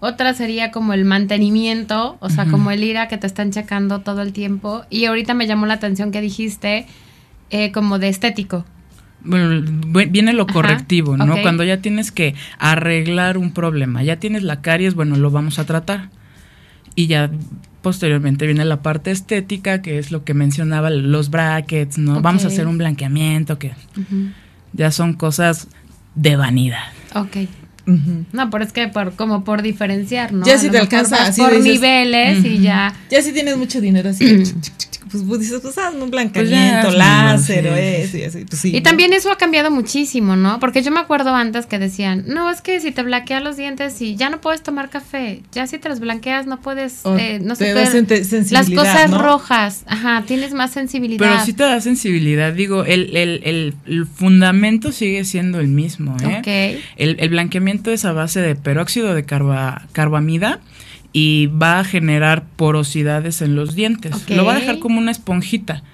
[0.00, 4.00] otra sería como el mantenimiento, o sea, como el ir a que te están checando
[4.00, 4.84] todo el tiempo.
[4.90, 6.86] Y ahorita me llamó la atención que dijiste
[7.50, 8.66] eh, como de estético
[9.24, 9.64] bueno,
[10.10, 11.40] viene lo correctivo, ¿no?
[11.42, 15.64] Cuando ya tienes que arreglar un problema, ya tienes la caries, bueno, lo vamos a
[15.64, 16.10] tratar.
[16.94, 17.30] Y ya
[17.82, 22.20] posteriormente viene la parte estética, que es lo que mencionaba, los brackets, ¿no?
[22.20, 23.72] Vamos a hacer un blanqueamiento, que
[24.72, 25.68] ya son cosas
[26.14, 26.84] de vanidad.
[27.14, 27.36] Ok.
[28.32, 30.46] No, pero es que por, como por diferenciar, ¿no?
[30.46, 32.94] Ya si te alcanza así por niveles y ya.
[33.10, 34.42] Ya si tienes mucho dinero así
[35.10, 38.44] pues, pues dices, pues hazme un blanqueamiento, pues láser o eso y así.
[38.44, 40.60] Pues, y también eso ha cambiado muchísimo, ¿no?
[40.60, 44.00] Porque yo me acuerdo antes que decían, no, es que si te blanqueas los dientes
[44.00, 47.54] y ya no puedes tomar café, ya si te los blanqueas no puedes, eh, no
[47.54, 47.74] sé,
[48.50, 51.18] las cosas rojas, ajá, tienes más sensibilidad.
[51.18, 56.80] Pero sí te da sensibilidad, digo, el, el, el, fundamento sigue siendo el mismo, ¿eh?
[56.96, 60.60] El, el blanqueamiento es a base de peróxido de carba, carbamida
[61.16, 64.28] y va a generar porosidades en los dientes.
[64.28, 65.84] Lo va a dejar como una esponjita.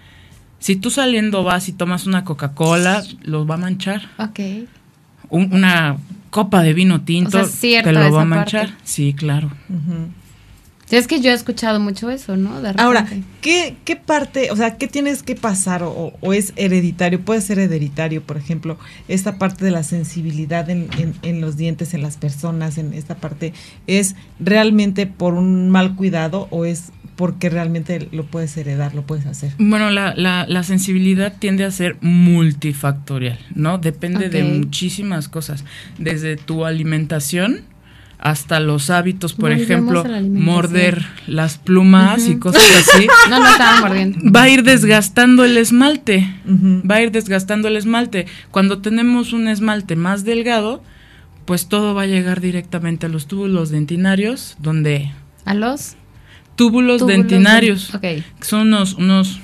[0.59, 4.11] Si tú saliendo vas y tomas una Coca-Cola, los va a manchar.
[4.19, 4.41] Ok.
[5.29, 5.99] una
[6.31, 8.71] copa de vino tinto te lo va a manchar.
[8.83, 9.53] Sí, claro.
[10.99, 12.61] Es que yo he escuchado mucho eso, ¿no?
[12.79, 13.07] Ahora,
[13.41, 17.21] ¿qué, ¿qué, parte, o sea, qué tienes que pasar o, o, es hereditario?
[17.21, 21.95] Puede ser hereditario, por ejemplo, esta parte de la sensibilidad en, en, en, los dientes,
[21.95, 23.53] en las personas, en esta parte,
[23.87, 29.27] ¿es realmente por un mal cuidado o es porque realmente lo puedes heredar, lo puedes
[29.27, 29.53] hacer.
[29.59, 33.77] Bueno, la, la, la sensibilidad tiende a ser multifactorial, ¿no?
[33.77, 35.67] Depende de muchísimas cosas,
[35.99, 37.61] desde tu alimentación
[38.21, 43.07] hasta los hábitos, por ejemplo, morder las plumas y cosas así.
[43.31, 44.31] No, no estaba mordiendo.
[44.31, 48.27] Va a ir desgastando el esmalte, va a ir desgastando el esmalte.
[48.51, 50.83] Cuando tenemos un esmalte más delgado,
[51.45, 55.13] pues todo va a llegar directamente a los túbulos dentinarios, donde...
[55.45, 55.97] ¿A los?
[56.61, 57.91] túbulos, dentinarios.
[58.43, 59.41] son unos, unos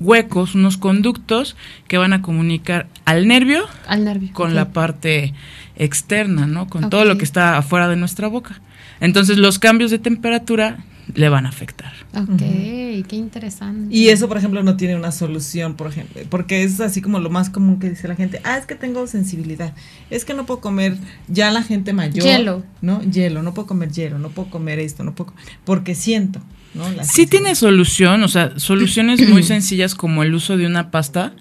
[0.00, 5.34] huecos, unos conductos que van a comunicar al nervio, al nervio con la parte
[5.76, 6.68] externa, ¿no?
[6.68, 8.60] Con todo lo que está afuera de nuestra boca.
[9.00, 11.92] Entonces los cambios de temperatura le van a afectar.
[12.14, 13.94] Ok, qué interesante.
[13.94, 17.30] Y eso, por ejemplo, no tiene una solución, por ejemplo, porque es así como lo
[17.30, 19.74] más común que dice la gente, ah, es que tengo sensibilidad,
[20.10, 20.96] es que no puedo comer,
[21.28, 22.24] ya la gente mayor.
[22.24, 22.62] Hielo.
[22.82, 23.00] ¿No?
[23.02, 25.32] Hielo, no puedo comer hielo, no puedo comer esto, no puedo,
[25.64, 26.40] porque siento.
[26.74, 26.84] ¿No?
[27.02, 31.32] sí tiene solución, o sea, soluciones muy sencillas como el uso de una pasta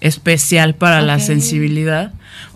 [0.00, 2.12] especial para la sensibilidad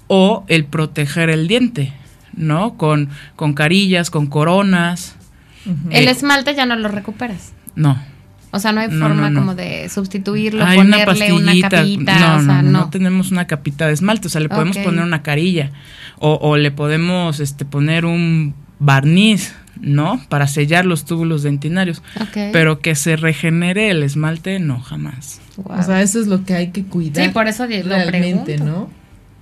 [0.07, 1.93] o el proteger el diente,
[2.35, 2.77] ¿no?
[2.77, 5.17] Con, con carillas, con coronas.
[5.91, 7.53] El esmalte ya no lo recuperas.
[7.75, 7.99] No.
[8.51, 12.19] O sea, no hay forma como de sustituirlo, ponerle una, capita.
[12.21, 14.29] No, no, no, tenemos una capita de esmalte.
[14.29, 15.71] O sea, le podemos poner una carilla.
[16.19, 20.21] O, o, le podemos este, poner un barniz, ¿no?
[20.29, 22.03] Para sellar los túbulos dentinarios.
[22.53, 25.41] Pero que se regenere el esmalte, no, jamás.
[25.63, 27.25] O sea, eso es lo que hay que cuidar.
[27.25, 28.89] Sí, por eso lo realmente, ¿no?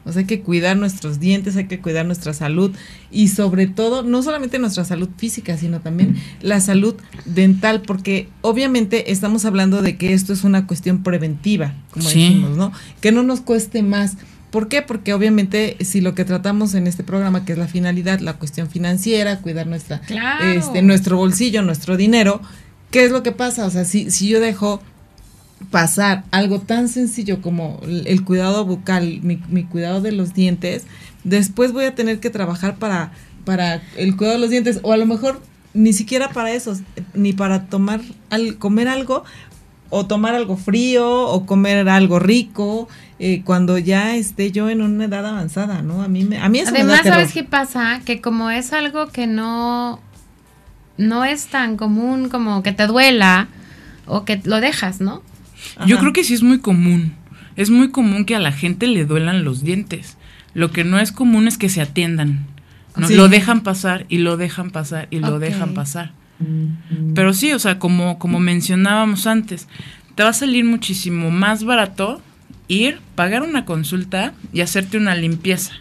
[0.05, 2.73] O sea, hay que cuidar nuestros dientes, hay que cuidar nuestra salud
[3.11, 9.13] y sobre todo, no solamente nuestra salud física, sino también la salud dental, porque obviamente
[9.13, 12.73] estamos hablando de que esto es una cuestión preventiva, como decimos, ¿no?
[13.01, 14.17] Que no nos cueste más.
[14.53, 14.83] ¿Por qué?
[14.83, 18.69] Porque obviamente si lo que tratamos en este programa, que es la finalidad, la cuestión
[18.69, 20.03] financiera, cuidar nuestra,
[20.55, 22.43] este, nuestro bolsillo, nuestro dinero,
[22.91, 23.65] ¿qué es lo que pasa?
[23.65, 24.83] O sea, si, si yo dejo
[25.71, 30.85] pasar algo tan sencillo como el cuidado bucal, mi, mi, cuidado de los dientes,
[31.25, 33.13] después voy a tener que trabajar para,
[33.47, 35.41] para el cuidado de los dientes, o a lo mejor
[35.73, 36.79] ni siquiera para eso,
[37.15, 39.25] ni para tomar, al, comer algo,
[39.95, 45.05] o tomar algo frío, o comer algo rico, eh, cuando ya esté yo en una
[45.05, 46.01] edad avanzada, ¿no?
[46.01, 48.01] A mí, me, a mí eso Además, me da ¿sabes qué pasa?
[48.07, 50.01] Que como es algo que no,
[50.97, 53.49] no es tan común como que te duela,
[54.07, 55.23] o que lo dejas, ¿no?
[55.87, 57.15] Yo creo que sí es muy común.
[57.57, 60.17] Es muy común que a la gente le duelan los dientes.
[60.55, 62.47] Lo que no es común es que se atiendan.
[62.97, 63.11] ¿no?
[63.11, 66.13] Lo dejan pasar y lo dejan pasar y lo dejan pasar.
[67.15, 69.69] Pero sí, o sea, como, como mencionábamos antes,
[70.15, 72.23] te va a salir muchísimo más barato
[72.69, 75.73] ir, pagar una consulta y hacerte una limpieza.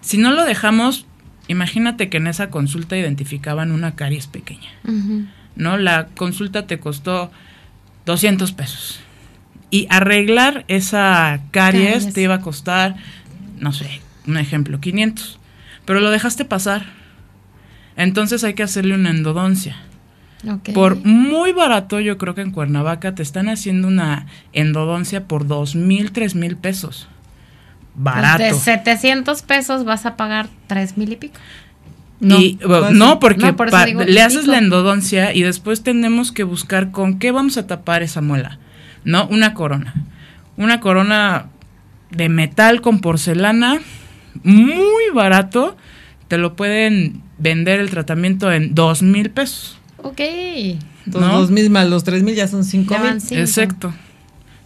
[0.00, 1.06] Si no lo dejamos,
[1.48, 4.70] imagínate que en esa consulta identificaban una caries pequeña.
[5.56, 5.76] ¿No?
[5.76, 7.30] La consulta te costó
[8.06, 9.00] 200 pesos.
[9.70, 12.96] Y arreglar esa caries, te iba a costar,
[13.58, 15.38] no sé, un ejemplo, 500.
[15.84, 16.86] Pero lo dejaste pasar.
[17.96, 19.76] Entonces hay que hacerle una endodoncia.
[20.74, 25.74] Por muy barato, yo creo que en Cuernavaca te están haciendo una endodoncia por dos
[25.74, 27.08] mil, tres mil pesos.
[27.94, 28.42] Barato.
[28.42, 31.38] de 700 pesos vas a pagar tres mil y pico.
[32.20, 32.38] No,
[32.92, 33.54] no porque
[34.06, 38.20] le haces la endodoncia y después tenemos que buscar con qué vamos a tapar esa
[38.20, 38.58] muela.
[39.04, 39.26] ¿No?
[39.28, 39.94] Una corona.
[40.56, 41.46] Una corona
[42.10, 43.80] de metal con porcelana,
[44.42, 45.76] muy barato.
[46.28, 49.78] Te lo pueden vender el tratamiento en dos mil pesos.
[49.98, 50.20] Ok.
[51.06, 53.38] dos mil más los tres mil ya son cinco mil.
[53.38, 53.94] Exacto.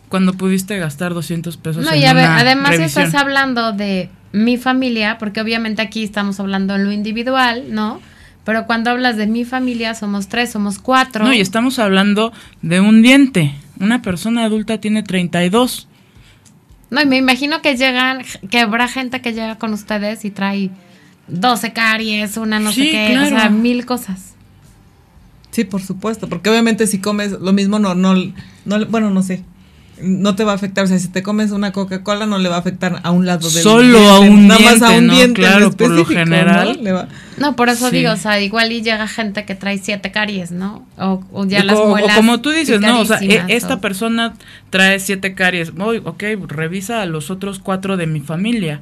[0.08, 1.84] Cuando pudiste gastar 200 pesos.
[1.84, 6.76] No, y a ver, además estás hablando de mi familia, porque obviamente aquí estamos hablando
[6.76, 8.00] en lo individual, ¿no?
[8.44, 11.26] Pero cuando hablas de mi familia, somos tres, somos cuatro.
[11.26, 13.54] No, y estamos hablando de un diente.
[13.80, 15.88] Una persona adulta tiene 32.
[16.88, 20.70] No, y me imagino que llegan, que habrá gente que llega con ustedes y trae
[21.28, 24.34] 12 caries, una no sé qué, o sea, mil cosas.
[25.50, 28.14] Sí, por supuesto, porque obviamente si comes lo mismo no, no,
[28.64, 29.44] no, bueno, no sé,
[30.02, 30.84] no te va a afectar.
[30.84, 33.48] O sea, si te comes una Coca-Cola no le va a afectar a un lado
[33.48, 36.80] del Solo a un nada más a un diente claro, por lo general.
[37.38, 37.56] ¿no?
[37.56, 40.86] por eso digo, o sea, igual y llega gente que trae siete caries, ¿no?
[40.96, 42.16] O, ya las muelas.
[42.16, 44.34] O como tú dices, no, o sea, e, esta persona
[44.70, 45.72] trae siete caries.
[45.78, 48.80] Oye, ok, revisa a los otros cuatro de mi familia.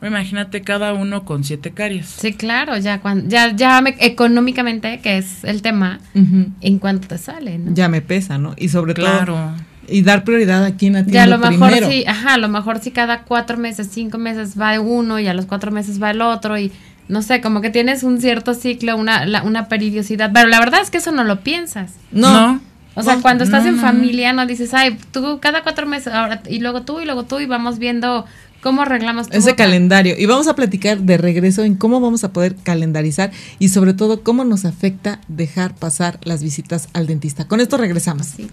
[0.00, 2.06] Imagínate cada uno con siete caries.
[2.06, 7.58] Sí, claro, ya cuando, ya, ya económicamente, que es el tema, en cuanto te sale,
[7.58, 7.74] ¿no?
[7.74, 8.54] Ya me pesa, ¿no?
[8.56, 9.54] Y sobre todo
[9.88, 12.78] y dar prioridad a quien atiende Ya a lo mejor sí, ajá, a lo mejor
[12.80, 16.20] sí cada cuatro meses, cinco meses va uno y a los cuatro meses va el
[16.20, 16.72] otro y
[17.08, 20.90] no sé, como que tienes un cierto ciclo, una, una periodicidad, pero la verdad es
[20.90, 21.94] que eso no lo piensas.
[22.12, 22.60] No.
[22.94, 26.58] O sea, cuando estás en familia no dices, ay, tú cada cuatro meses, ahora, y
[26.58, 28.26] luego tú y luego tú y vamos viendo
[28.62, 30.14] cómo arreglamos ese calendario.
[30.18, 34.22] Y vamos a platicar de regreso en cómo vamos a poder calendarizar y sobre todo
[34.22, 37.46] cómo nos afecta dejar pasar las visitas al dentista.
[37.46, 38.26] Con esto regresamos.
[38.26, 38.48] Sí.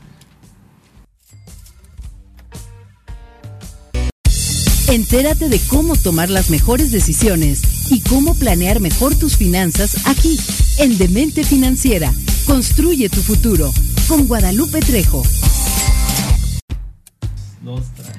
[4.87, 10.39] Entérate de cómo tomar las mejores decisiones y cómo planear mejor tus finanzas aquí,
[10.77, 12.13] en Demente Financiera.
[12.45, 13.73] Construye tu futuro
[14.07, 15.23] con Guadalupe Trejo.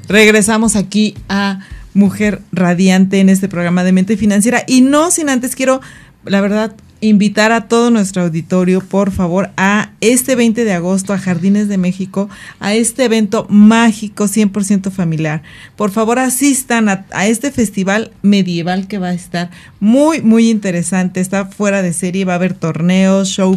[0.08, 1.60] Regresamos aquí a
[1.96, 4.62] Mujer Radiante en este programa de Mente Financiera.
[4.66, 5.80] Y no sin antes quiero,
[6.24, 11.18] la verdad, invitar a todo nuestro auditorio, por favor, a este 20 de agosto a
[11.18, 12.28] Jardines de México,
[12.58, 15.42] a este evento mágico 100% familiar.
[15.76, 21.20] Por favor, asistan a, este festival medieval que va a estar muy, muy interesante.
[21.20, 23.56] Está fuera de serie, va a haber torneos, show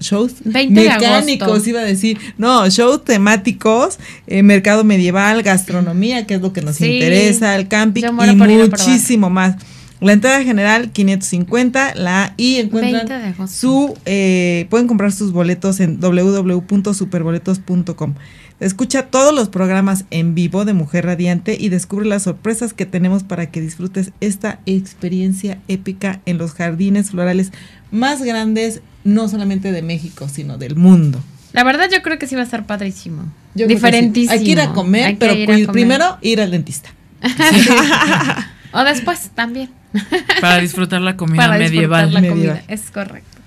[0.00, 2.18] shows mecánicos, iba a decir.
[2.36, 8.04] No, shows temáticos, eh, mercado medieval, gastronomía, que es lo que nos interesa, el camping
[8.04, 9.56] y muchísimo más.
[10.00, 18.14] La entrada general 550, la y encuentran su eh, pueden comprar sus boletos en www.superboletos.com.
[18.60, 23.24] Escucha todos los programas en vivo de Mujer Radiante y descubre las sorpresas que tenemos
[23.24, 27.50] para que disfrutes esta experiencia épica en los jardines florales
[27.90, 31.18] más grandes, no solamente de México, sino del mundo.
[31.52, 33.24] La verdad yo creo que sí va a estar padrísimo.
[33.54, 34.32] Diferentísimo.
[34.32, 35.34] Hay que ir a comer, pero
[35.72, 36.90] primero ir al dentista.
[38.72, 39.70] o después también.
[40.40, 42.62] Para disfrutar la comida medieval.
[42.68, 43.38] es correcto.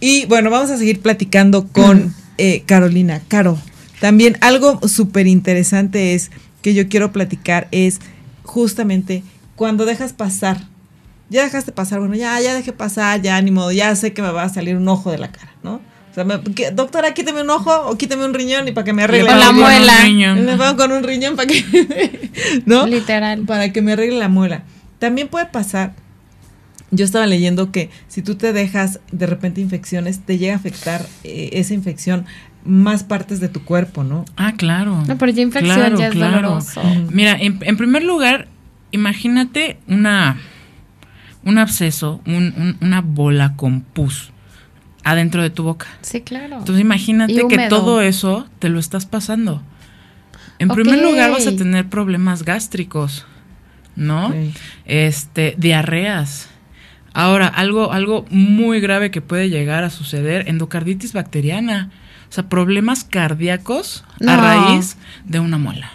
[0.00, 3.20] Y bueno, vamos a seguir platicando con eh, Carolina.
[3.28, 3.58] Caro,
[4.00, 6.30] también algo súper interesante es
[6.62, 8.00] que yo quiero platicar es
[8.44, 9.22] justamente
[9.56, 10.60] cuando dejas pasar,
[11.30, 14.30] ya dejaste pasar, bueno, ya, ya dejé pasar, ya ni modo, ya sé que me
[14.30, 15.80] va a salir un ojo de la cara, ¿no?
[16.10, 16.24] O sea,
[16.72, 19.94] doctora, quíteme un ojo o quíteme un riñón y para que me arregle la, muela.
[20.34, 22.30] Me pongo con un riñón para que,
[22.66, 22.86] ¿no?
[22.86, 23.42] Literal.
[23.42, 24.62] Para que me arregle la muela.
[24.98, 25.94] También puede pasar,
[26.90, 31.06] yo estaba leyendo que si tú te dejas de repente infecciones, te llega a afectar
[31.24, 32.26] eh, esa infección
[32.64, 34.24] más partes de tu cuerpo, ¿no?
[34.36, 35.02] Ah, claro.
[35.06, 36.82] No, pero ya infección ya es doloroso.
[37.10, 38.48] Mira, en, primer lugar,
[38.90, 40.38] imagínate una
[41.44, 44.32] un absceso, una bola con pus
[45.04, 45.86] adentro de tu boca.
[46.02, 46.58] Sí, claro.
[46.58, 49.62] Entonces imagínate que todo eso te lo estás pasando.
[50.58, 53.24] En primer lugar vas a tener problemas gástricos.
[53.98, 54.32] ¿No?
[54.86, 56.48] Este, diarreas.
[57.12, 61.90] Ahora, algo, algo muy grave que puede llegar a suceder, endocarditis bacteriana.
[62.30, 65.90] O sea, problemas cardíacos a raíz de una muela.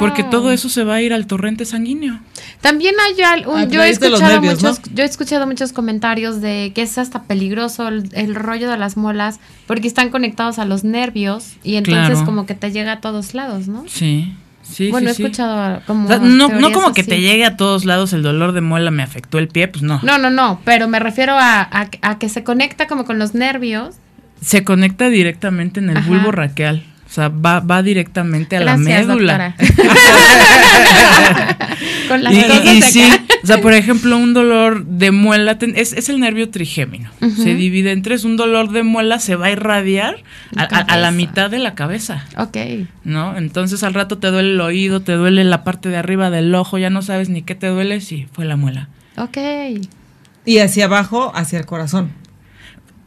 [0.00, 2.18] Porque todo eso se va a ir al torrente sanguíneo.
[2.60, 6.98] También hay un, yo he escuchado muchos, yo he escuchado muchos comentarios de que es
[6.98, 12.20] hasta peligroso el, rollo de las muelas porque están conectados a los nervios y entonces
[12.22, 13.84] como que te llega a todos lados, ¿no?
[13.86, 14.34] Sí
[14.90, 16.08] bueno, he escuchado como.
[16.08, 19.38] no, no como que te llegue a todos lados el dolor de muela me afectó
[19.38, 20.00] el pie, pues no.
[20.02, 23.96] No, no, no, pero me refiero a, que se conecta como con los nervios.
[24.40, 26.84] Se conecta directamente en el bulbo raqueal.
[27.08, 29.54] O sea, va, va directamente a la médula.
[32.08, 33.10] Con las y, sí,
[33.42, 37.10] o sea, por ejemplo, un dolor de muela es, es el nervio trigémino.
[37.36, 38.24] Se divide en tres.
[38.24, 40.22] Un dolor de muela se va a irradiar
[40.56, 42.26] a, la mitad de la cabeza.
[42.36, 42.56] Ok.
[43.04, 43.38] ¿No?
[43.38, 46.76] Entonces al rato te duele el oído, te duele la parte de arriba del ojo,
[46.76, 48.88] ya no sabes ni qué te duele, sí, fue la muela.
[49.16, 49.38] Ok.
[50.44, 52.10] Y hacia abajo, hacia el corazón.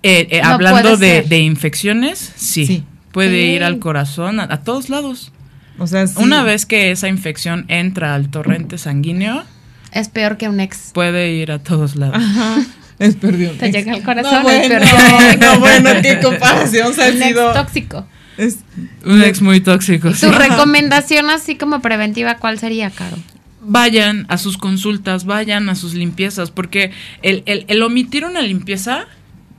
[0.03, 2.65] Eh, eh, hablando de, de, infecciones, sí.
[2.65, 5.31] sí puede ir al corazón, a, todos lados.
[5.77, 9.43] O sea, una vez que esa infección entra al torrente sanguíneo,
[9.91, 10.91] es peor que un ex.
[10.93, 12.17] Puede ir a todos lados.
[12.17, 12.57] Ajá.
[12.99, 13.53] Es perdido.
[13.53, 16.93] Te llega al corazón, no, bueno, es No, bueno, qué comparación.
[16.93, 18.05] un ex tóxico.
[18.37, 18.59] Es
[19.03, 20.11] un ex muy tóxico.
[20.11, 23.17] ¿Tu recomendación así como preventiva cuál sería, Caro?
[23.63, 26.91] Vayan a sus consultas, vayan a sus limpiezas, porque
[27.23, 29.07] el, el, omitir una limpieza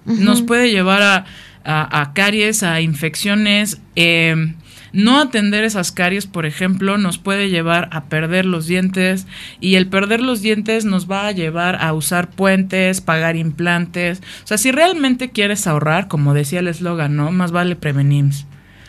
[0.04, 1.24] nos puede llevar a,
[1.64, 3.80] a, caries, a infecciones.
[3.96, 4.54] Eh,
[4.92, 9.26] no atender esas caries, por ejemplo, nos puede llevar a perder los dientes
[9.58, 14.20] y el perder los dientes nos va a llevar a usar puentes, pagar implantes.
[14.44, 17.32] O sea, si realmente quieres ahorrar, como decía el eslogan, ¿no?
[17.32, 18.26] Más vale prevenir.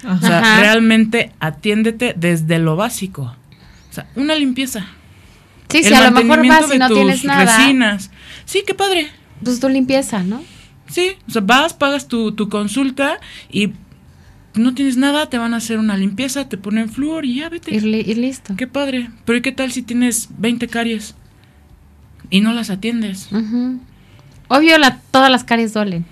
[0.05, 3.36] O sea, realmente atiéndete desde lo básico.
[3.89, 4.86] O sea, una limpieza.
[5.69, 7.57] Sí, si a lo mejor vas y no tienes nada.
[7.57, 8.11] Resinas.
[8.45, 9.07] Sí, qué padre.
[9.41, 10.43] Pues tu limpieza, ¿no?
[10.88, 13.20] Sí, o sea, vas, pagas tu, tu consulta
[13.52, 13.72] y
[14.56, 17.76] no tienes nada, te van a hacer una limpieza, te ponen flúor y ya vete.
[17.76, 18.56] Y, listo.
[18.56, 19.10] Qué padre.
[19.26, 21.16] Pero ¿y qué tal si tienes 20 caries
[22.30, 23.30] y no las atiendes?
[24.48, 26.06] Obvio, la, todas las caries duelen.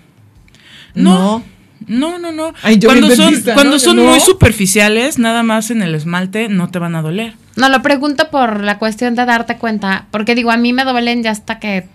[0.96, 1.44] No.
[1.88, 2.54] No, no, no.
[2.86, 7.02] cuando son, cuando son muy superficiales, nada más en el esmalte no te van a
[7.02, 7.34] doler.
[7.56, 11.24] No, lo pregunto por la cuestión de darte cuenta, porque digo, a mí me duelen
[11.24, 11.88] ya hasta que,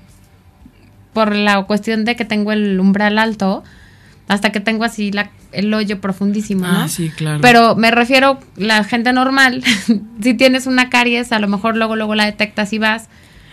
[1.16, 3.64] por la cuestión de que tengo el umbral alto,
[4.28, 6.82] hasta que tengo así la, el hoyo profundísimo, ¿no?
[6.82, 7.40] Ah, sí, claro.
[7.40, 9.64] Pero me refiero, la gente normal,
[10.22, 13.08] si tienes una caries, a lo mejor luego, luego la detectas y vas.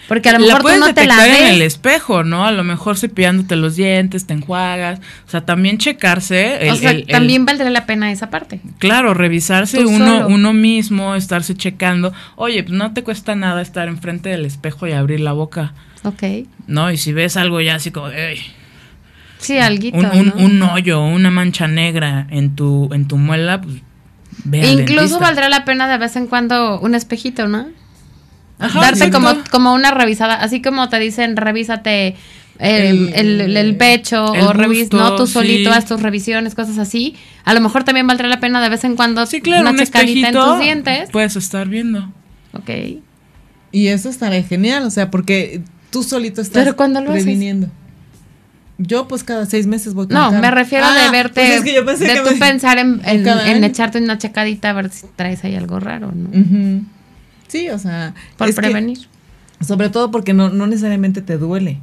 [0.09, 1.39] Porque a lo mejor tú no te la ves.
[1.39, 2.45] en el espejo, ¿no?
[2.45, 4.99] A lo mejor cepillándote los dientes, te enjuagas.
[5.26, 6.70] O sea, también checarse.
[6.70, 8.59] o sea, también valdría la pena esa parte.
[8.80, 12.11] Claro, revisarse uno, uno mismo, estarse checando.
[12.36, 15.74] Oye, pues no te cuesta nada estar enfrente del espejo y abrir la boca.
[16.04, 16.24] Ok.
[16.68, 18.10] No, y si ves algo ya así como,
[19.39, 23.76] Sí, alguito, un, un, hoyo, una mancha negra en tu, en tu muela, pues
[24.45, 27.68] ve Incluso valdrá la pena de vez en cuando un espejito, ¿no?
[28.58, 32.16] Darte como, como una revisada, así como te dicen, revísate
[32.60, 33.14] el,
[33.58, 37.16] el, pecho o revis, no tú solito haz tus revisiones, cosas así.
[37.43, 40.30] A lo mejor también valdrá la pena de vez en cuando sí, claro, una checadita
[40.30, 41.10] en tus dientes.
[41.12, 42.14] Puedes estar viendo.
[42.54, 42.70] Ok.
[43.72, 45.62] Y eso estaría genial, o sea, porque
[45.94, 47.70] tú solito estás Pero cuando lo previniendo.
[48.80, 52.38] Yo pues cada seis meses voy No, me refiero de ah, verte, pues de tú
[52.39, 56.82] pensar en, en, echarte una checadita a ver si traes ahí algo raro, ¿no?
[57.48, 58.16] Sí, o sea.
[58.36, 59.08] Por prevenir.
[59.62, 61.80] sobre todo porque no, no necesariamente te duele.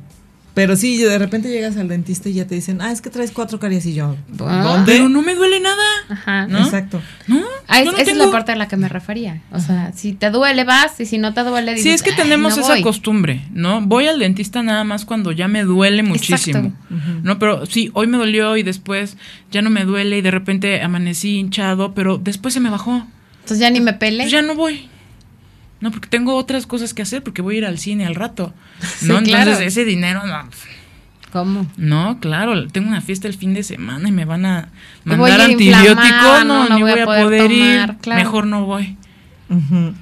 [0.55, 3.30] Pero sí, de repente llegas al dentista y ya te dicen, ah, es que traes
[3.30, 4.16] cuatro caries y yo.
[4.28, 4.92] ¿Dónde?
[4.92, 5.84] Pero no me duele nada.
[6.09, 6.46] Ajá.
[6.48, 6.59] ¿No?
[6.59, 7.01] Exacto.
[7.28, 9.42] No, ah, esa es la parte a la que me refería.
[9.53, 12.12] O sea, si te duele, vas, y si no te duele, dices, Sí, es que
[12.12, 13.80] tenemos esa costumbre, ¿no?
[13.80, 16.72] Voy al dentista nada más cuando ya me duele muchísimo.
[17.22, 19.16] No, pero sí, hoy me dolió y después
[19.51, 23.07] ya no me duele y de repente amanecí hinchado, pero después se me bajó.
[23.40, 24.24] Entonces ya ni me pele.
[24.24, 24.88] Pues ya no voy.
[25.80, 28.52] No, porque tengo otras cosas que hacer, porque voy a ir al cine al rato.
[29.02, 29.18] ¿no?
[29.18, 30.48] Entonces, ese dinero, no.
[31.32, 31.66] ¿Cómo?
[31.76, 34.68] No, claro, tengo una fiesta el fin de semana y me van a
[35.04, 36.44] mandar antibiótico.
[36.44, 37.96] No, no, voy, a poder, ir.
[38.06, 38.96] Mejor no voy.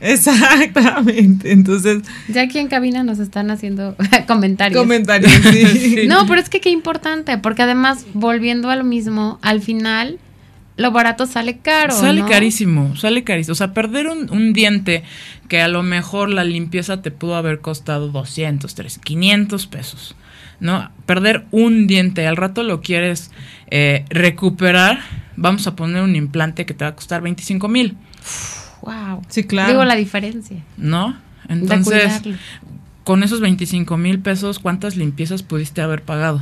[0.00, 1.52] Exactamente.
[1.52, 2.02] Entonces.
[2.28, 4.80] Ya aquí en cabina nos están haciendo comentarios.
[4.80, 6.04] Comentarios, sí.
[6.08, 10.18] no, pero es que qué importante, porque además, volviendo a lo mismo, al final
[10.78, 11.92] lo barato sale caro.
[11.92, 13.52] Sale carísimo, sale carísimo.
[13.52, 15.02] O sea, perder un, diente
[15.48, 20.16] que a lo mejor la limpieza te pudo haber costado 200, 300, 500 pesos.
[20.60, 20.90] ¿No?
[21.04, 23.30] Perder un diente, al rato lo quieres
[23.70, 25.00] eh, recuperar,
[25.36, 27.96] vamos a poner un implante que te va a costar 25 mil.
[28.82, 29.22] Wow.
[29.28, 29.68] Sí, claro.
[29.70, 30.64] Digo la diferencia.
[30.76, 31.16] ¿No?
[31.48, 32.22] Entonces,
[33.02, 36.40] con esos 25 mil pesos, ¿cuántas limpiezas pudiste haber pagado?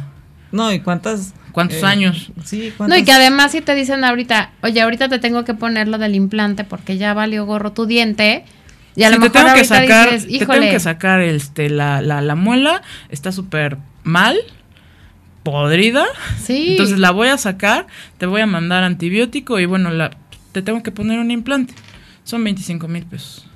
[0.53, 1.35] No, ¿y cuántas?
[1.53, 2.31] ¿Cuántos eh, años?
[2.45, 5.89] Sí, No, y que además si te dicen ahorita, oye, ahorita te tengo que poner
[5.89, 8.45] lo del implante porque ya valió gorro tu diente.
[8.95, 12.21] Y a lo mejor te tengo que sacar, te tengo que sacar este, la, la,
[12.23, 14.37] la muela, está súper mal,
[15.43, 16.05] podrida.
[16.43, 16.73] Sí.
[16.73, 17.87] Entonces la voy a sacar,
[18.19, 20.11] te voy a mandar antibiótico y bueno, la,
[20.53, 21.75] te tengo que poner un implante.
[22.25, 23.47] Son 25 mil pesos.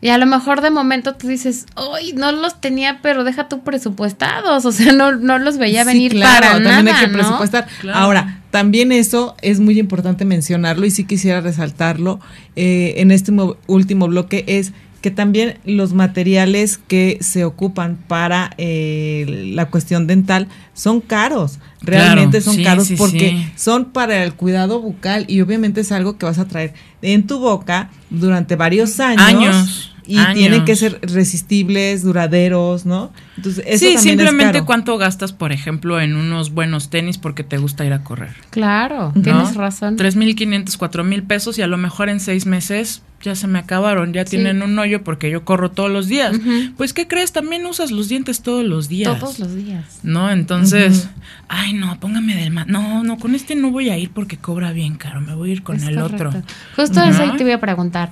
[0.00, 3.64] Y a lo mejor de momento tú dices, ¡ay, no los tenía, pero deja tú
[3.64, 4.64] presupuestados!
[4.64, 7.66] O sea, no, no los veía venir claro, para también nada, hay que presupuestar.
[7.92, 12.20] Ahora, también eso es muy importante mencionarlo y sí quisiera resaltarlo
[12.54, 13.32] eh, en este
[13.66, 20.48] último bloque, es que también los materiales que se ocupan para eh, la cuestión dental
[20.74, 26.18] son caros, realmente son caros porque son para el cuidado bucal y obviamente es algo
[26.18, 29.94] que vas a traer en tu boca durante varios años.
[30.08, 33.12] Y tienen que ser resistibles, duraderos, ¿no?
[33.36, 37.84] Entonces, eso sí, simplemente cuánto gastas, por ejemplo, en unos buenos tenis porque te gusta
[37.84, 38.34] ir a correr.
[38.48, 39.98] Claro, tienes razón.
[39.98, 44.24] 3.500, mil pesos y a lo mejor en seis meses ya se me acabaron, ya
[44.24, 46.34] tienen un hoyo porque yo corro todos los días.
[46.78, 47.32] Pues, ¿qué crees?
[47.32, 49.18] También usas los dientes todos los días.
[49.18, 50.00] Todos los días.
[50.02, 50.30] ¿No?
[50.30, 51.10] Entonces,
[51.48, 52.66] ay, no, póngame del más.
[52.66, 55.52] No, no, con este no voy a ir porque cobra bien caro, me voy a
[55.52, 56.30] ir con el otro.
[56.76, 58.10] Justo eso ahí te voy a preguntar.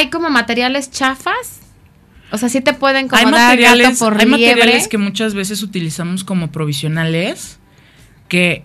[0.00, 1.60] ¿Hay como materiales chafas?
[2.32, 6.50] O sea, sí te pueden como hay materiales, Hay materiales que muchas veces utilizamos como
[6.50, 7.58] provisionales
[8.28, 8.64] que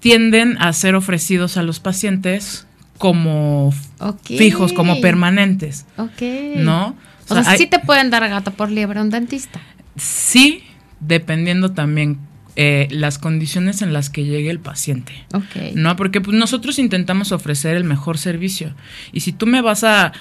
[0.00, 2.66] tienden a ser ofrecidos a los pacientes
[2.96, 3.74] como
[4.24, 5.84] fijos, como permanentes.
[5.98, 6.22] Ok.
[6.56, 6.96] ¿No?
[7.28, 9.60] O, sea, sí te pueden dar gato por liebre a un dentista.
[9.96, 10.64] Sí,
[11.00, 12.18] dependiendo también
[12.56, 15.12] eh, las condiciones en las que llegue el paciente.
[15.34, 15.74] Ok.
[15.74, 15.96] ¿No?
[15.96, 18.74] Porque pues, nosotros intentamos ofrecer el mejor servicio.
[19.12, 20.12] Y si tú me vas a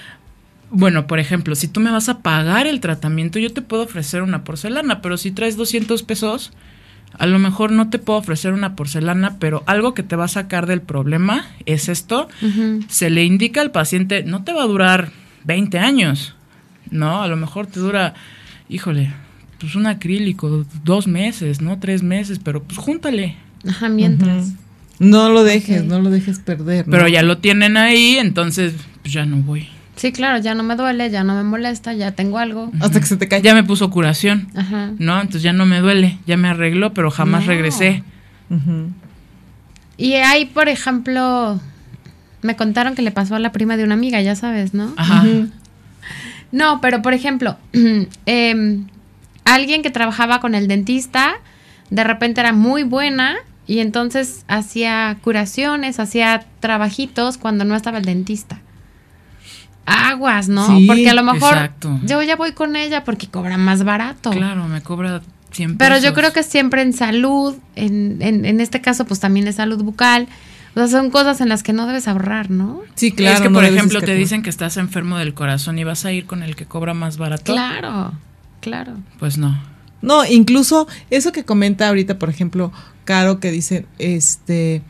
[0.72, 4.22] bueno, por ejemplo, si tú me vas a pagar el tratamiento, yo te puedo ofrecer
[4.22, 6.53] una porcelana, pero si traes 200 pesos,
[7.17, 10.30] a lo mejor no te puedo ofrecer una porcelana, pero algo que te va a
[10.30, 12.30] sacar del problema es esto.
[12.88, 15.11] Se le indica al paciente, no te va a durar
[15.43, 16.36] 20 años,
[16.89, 17.22] ¿no?
[17.22, 18.13] A lo mejor te dura,
[18.69, 19.11] híjole,
[19.59, 21.80] pues un acrílico, dos meses, ¿no?
[21.80, 23.36] Tres meses, pero pues júntale.
[23.67, 24.53] Ajá, mientras.
[24.99, 26.86] No lo dejes, no lo dejes perder.
[26.89, 29.67] Pero ya lo tienen ahí, entonces pues ya no voy.
[30.02, 32.72] Sí, claro, ya no me duele, ya no me molesta, ya tengo algo.
[32.80, 33.43] Hasta que se te cae.
[33.43, 34.47] Ya me puso curación.
[34.56, 34.89] Ajá.
[34.97, 35.22] ¿No?
[35.22, 38.04] Entonces ya no me duele, ya me arregló, pero jamás regresé.
[39.97, 41.62] Y hay, por ejemplo,
[42.41, 44.91] me contaron que le pasó a la prima de una amiga, ya sabes, ¿no?
[44.97, 45.24] Ajá.
[46.52, 47.60] No, pero por ejemplo,
[48.26, 48.88] em,
[49.45, 51.36] alguien que trabajaba con el dentista,
[51.91, 53.36] de repente era muy buena
[53.68, 58.62] y entonces hacía curaciones, hacía trabajitos cuando no estaba el dentista
[59.86, 60.67] aguas, ¿no?
[60.88, 61.71] porque a lo mejor
[62.03, 64.32] yo ya voy con ella porque cobra más barato.
[64.32, 65.21] Claro, me cobra
[65.51, 65.86] siempre.
[65.86, 69.84] Pero yo creo que siempre en salud, en, en, este caso pues también es salud
[69.84, 70.27] bucal.
[70.73, 72.82] O sea, son cosas en las que no debes ahorrar, ¿no?
[72.95, 73.36] Sí, claro.
[73.36, 76.25] Es que, por ejemplo, te dicen que estás enfermo del corazón y vas a ir
[76.25, 77.51] con el que cobra más barato.
[77.51, 78.13] Claro,
[78.61, 78.93] claro.
[79.19, 79.61] Pues no.
[80.01, 82.71] No, incluso eso que comenta ahorita, por ejemplo,
[83.03, 84.82] Caro, que dice, este,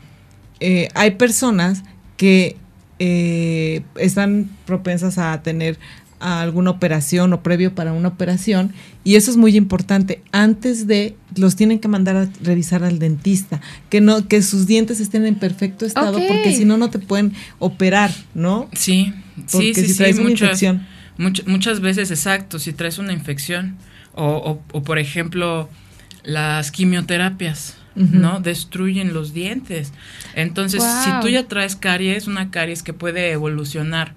[0.60, 1.82] eh, hay personas
[2.16, 2.56] que
[3.04, 5.76] eh, están propensas a tener
[6.20, 8.72] alguna operación o previo para una operación
[9.02, 10.22] y eso es muy importante.
[10.30, 15.00] Antes de los tienen que mandar a revisar al dentista que no que sus dientes
[15.00, 19.12] estén en perfecto estado porque si no no te pueden operar no sí
[19.46, 20.86] sí sí, si traes una infección.
[21.18, 23.78] muchas veces exacto si traes una infección
[24.14, 25.68] o, o por ejemplo
[26.22, 28.40] las quimioterapias ¿no?
[28.40, 29.92] Destruyen los dientes.
[30.34, 34.14] Entonces, si tú ya traes caries, una caries que puede evolucionar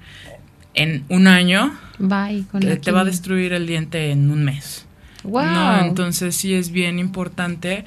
[0.74, 4.86] en un año, te, va a destruir el diente en un mes.
[5.24, 5.86] Wow.
[5.86, 7.86] Entonces, sí es bien importante,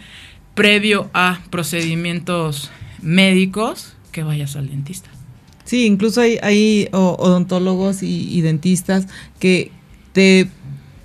[0.55, 2.71] previo a procedimientos
[3.01, 5.11] médicos, que vayas al dentista.
[5.65, 9.07] Sí, incluso hay, hay odontólogos y dentistas
[9.39, 9.71] que
[10.13, 10.49] te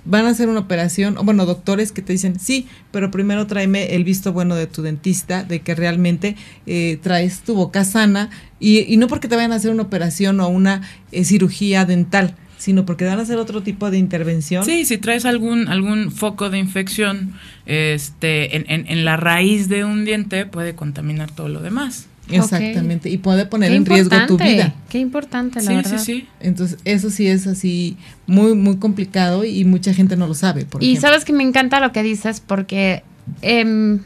[0.04, 3.94] van a hacer una operación, o bueno, doctores que te dicen, sí, pero primero tráeme
[3.94, 6.36] el visto bueno de tu dentista, de que realmente
[6.66, 8.30] eh, traes tu boca sana,
[8.60, 10.82] y, no porque te vayan a hacer una operación o una
[11.12, 14.64] eh, cirugía dental, sino porque van a hacer otro tipo de intervención.
[14.64, 17.34] Sí, si traes algún, algún foco de infección
[17.66, 22.08] este, en, en, en la raíz de un diente, puede contaminar todo lo demás.
[22.30, 24.74] Exactamente, y puede poner en riesgo tu vida.
[24.88, 25.98] Qué importante, la sí, verdad.
[25.98, 27.96] Sí, sí, Entonces, eso sí es así
[28.26, 30.66] muy, muy complicado y mucha gente no lo sabe.
[30.80, 33.02] y sabes que me encanta lo que dices porque
[33.42, 34.00] em,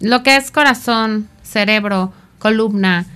[0.00, 3.06] lo que es corazón, cerebro, columna,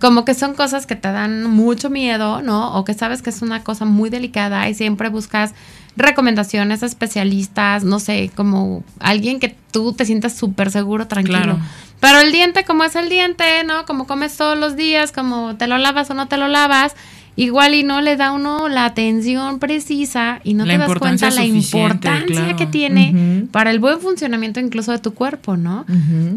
[0.00, 2.76] como que son cosas que te dan mucho miedo, ¿no?
[2.76, 5.54] O que sabes que es una cosa muy delicada y siempre buscas
[5.96, 11.38] recomendaciones especialistas, no sé, como alguien que tú te sientas súper seguro, tranquilo.
[11.38, 11.58] Claro.
[12.00, 13.86] Pero el diente, como es el diente, ¿no?
[13.86, 16.94] Como comes todos los días, como te lo lavas o no te lo lavas,
[17.36, 21.44] igual y no le da uno la atención precisa y no te das cuenta la
[21.44, 25.84] importancia que tiene para el buen funcionamiento incluso de tu cuerpo, ¿no?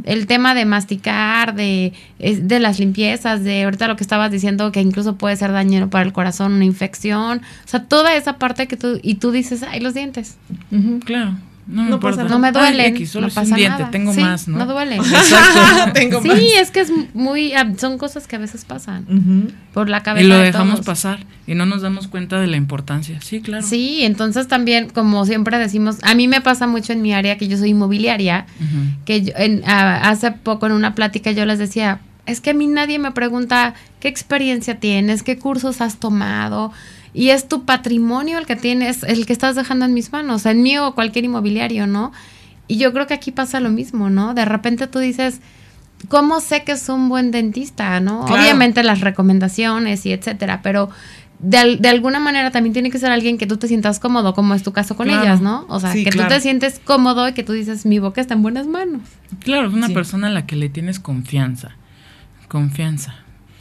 [0.04, 4.82] El tema de masticar, de, de las limpiezas, de ahorita lo que estabas diciendo que
[4.82, 8.78] incluso puede ser dañino para el corazón, una infección, o sea, toda esa parte que
[8.78, 10.38] tú, y tú dices, ay, los dientes.
[11.06, 11.36] Claro.
[11.68, 12.92] No me, pasa no me duele.
[12.92, 13.92] no pasa nada.
[13.92, 14.58] tengo más, ¿no?
[14.58, 14.96] No duele.
[14.96, 15.92] Exacto.
[15.94, 17.54] tengo sí, es que es muy.
[17.54, 20.26] Ah, son cosas que a veces pasan por la cabeza.
[20.26, 23.20] Y lo dejamos pasar y no nos damos cuenta de la importancia.
[23.22, 23.66] Sí, claro.
[23.66, 27.50] Sí, entonces también, como siempre decimos, a mí me pasa mucho en mi área que
[27.50, 28.46] yo soy inmobiliaria,
[29.06, 33.00] que en, hace poco en una plática yo les decía, es que a mí nadie
[33.00, 36.72] me pregunta qué experiencia tienes, qué cursos has tomado.
[37.14, 40.62] Y es tu patrimonio el que tienes, el que estás dejando en mis manos, en
[40.62, 42.12] mí o cualquier inmobiliario, ¿no?
[42.68, 44.34] Y yo creo que aquí pasa lo mismo, ¿no?
[44.34, 45.40] De repente tú dices,
[46.10, 48.22] ¿cómo sé que es un buen dentista, no?
[48.26, 50.90] Obviamente las recomendaciones y etcétera, pero
[51.40, 54.56] de, de, alguna manera también tiene que ser alguien que tú te sientas cómodo, como
[54.56, 55.66] es tu caso con ellas, ¿no?
[55.70, 58.42] O sea, que tú te sientes cómodo y que tú dices, mi boca está en
[58.42, 59.02] buenas manos.
[59.44, 61.76] Claro, es una persona a la que le tienes confianza.
[62.48, 63.16] Confianza.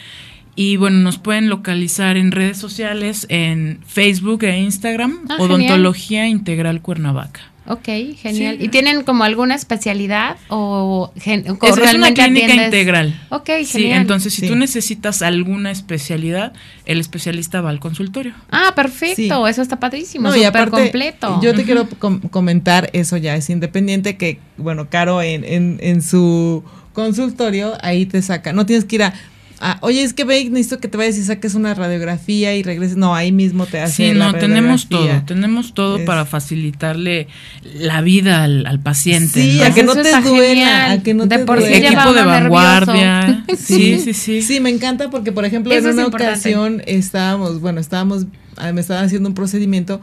[0.55, 6.81] Y bueno, nos pueden localizar en redes sociales, en Facebook e Instagram, ah, Odontología Integral
[6.81, 7.41] Cuernavaca.
[7.69, 8.57] Ok, genial.
[8.59, 13.13] ¿Y tienen como alguna especialidad o, es, una clínica integral?
[13.29, 13.67] Ok, genial.
[13.67, 16.51] Sí, entonces si tú necesitas alguna especialidad,
[16.85, 18.33] el especialista va al consultorio.
[18.49, 21.39] Ah, perfecto, eso está padrísimo, súper completo.
[21.43, 21.87] Yo te quiero
[22.31, 26.63] comentar, eso ya es independiente, que bueno, Caro en, en, en su
[26.93, 29.13] consultorio, ahí te saca, no tienes que ir a
[29.61, 32.95] Ah, oye, es que ve, necesito que te vayas y saques una radiografía y regreses.
[32.95, 37.27] No, ahí mismo te hace Sí, no, tenemos todo, tenemos todo para facilitarle
[37.75, 39.41] la vida al, paciente.
[39.41, 41.77] Sí, a que no te duela, a que no te duela.
[41.77, 43.43] Equipo de vanguardia.
[43.57, 44.41] sí, sí, sí.
[44.41, 49.05] Sí, me encanta porque, por ejemplo, en una ocasión estábamos, bueno, estábamos, ah, me estaban
[49.05, 49.99] haciendo un procedimiento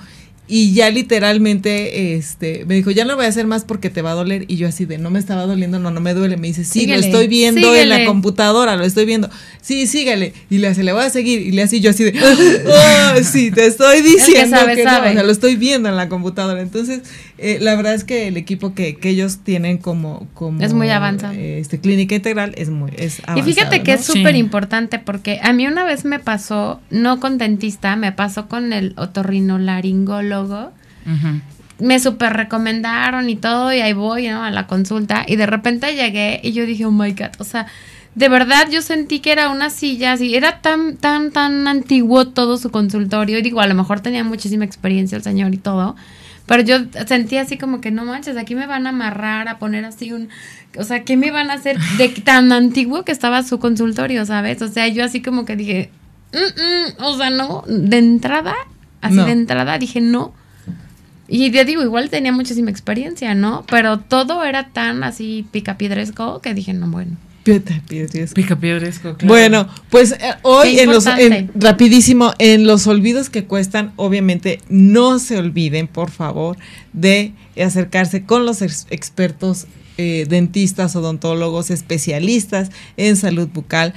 [0.49, 4.01] y ya literalmente este me dijo, ya no lo voy a hacer más porque te
[4.01, 4.45] va a doler.
[4.47, 6.37] Y yo así de, no me estaba doliendo, no, no me duele.
[6.37, 9.29] Me dice, sí, lo estoy viendo en la computadora, lo estoy viendo.
[9.61, 10.35] Sí, sígale.
[10.49, 11.41] Y le hace, le voy a seguir.
[11.41, 14.99] Y le hace yo así de, oh, sí, te estoy diciendo que, no.
[14.99, 16.61] O sea, lo estoy viendo en la computadora.
[16.61, 17.01] Entonces,
[17.39, 20.91] eh, la verdad es que el equipo que, que ellos tienen como, como es muy
[20.91, 21.35] avanzado.
[21.37, 25.53] Este, clínica integral es muy es avanzado, Y fíjate que es súper importante porque a
[25.53, 30.36] mí una vez me pasó, no con dentista, me pasó con el otorrinolaringólogo.
[31.79, 34.43] Me súper recomendaron y todo, y ahí voy, ¿no?
[34.43, 35.25] A la consulta.
[35.27, 37.67] Y de repente llegué y yo dije, oh my God, o sea,
[38.15, 42.57] de verdad yo sentí que era una silla así, era tan, tan, tan antiguo todo
[42.57, 43.39] su consultorio.
[43.39, 45.97] Y digo, a lo mejor tenía muchísima experiencia el señor y todo
[46.47, 49.85] pero yo sentí así como que no manches, aquí me van a amarrar, a poner
[49.85, 50.29] así un.
[50.79, 54.63] O sea, ¿qué me van a hacer de tan antiguo que estaba su consultorio, ¿sabes?
[54.63, 55.91] O sea, yo así como que dije,
[56.33, 58.55] mm, mm", o sea, no, de entrada,
[59.07, 60.33] así de entrada dije no.
[61.29, 63.65] Y ya digo, igual tenía muchísima experiencia, ¿no?
[63.69, 67.17] Pero todo era tan así picapiedresco que dije, no, bueno.
[68.35, 69.27] Pica piedresco, claro.
[69.29, 71.05] Bueno, pues eh, hoy en los
[71.55, 76.57] rapidísimo en los olvidos que cuestan, obviamente no se olviden, por favor,
[76.93, 83.95] de acercarse con los expertos eh, dentistas, odontólogos, especialistas en salud bucal.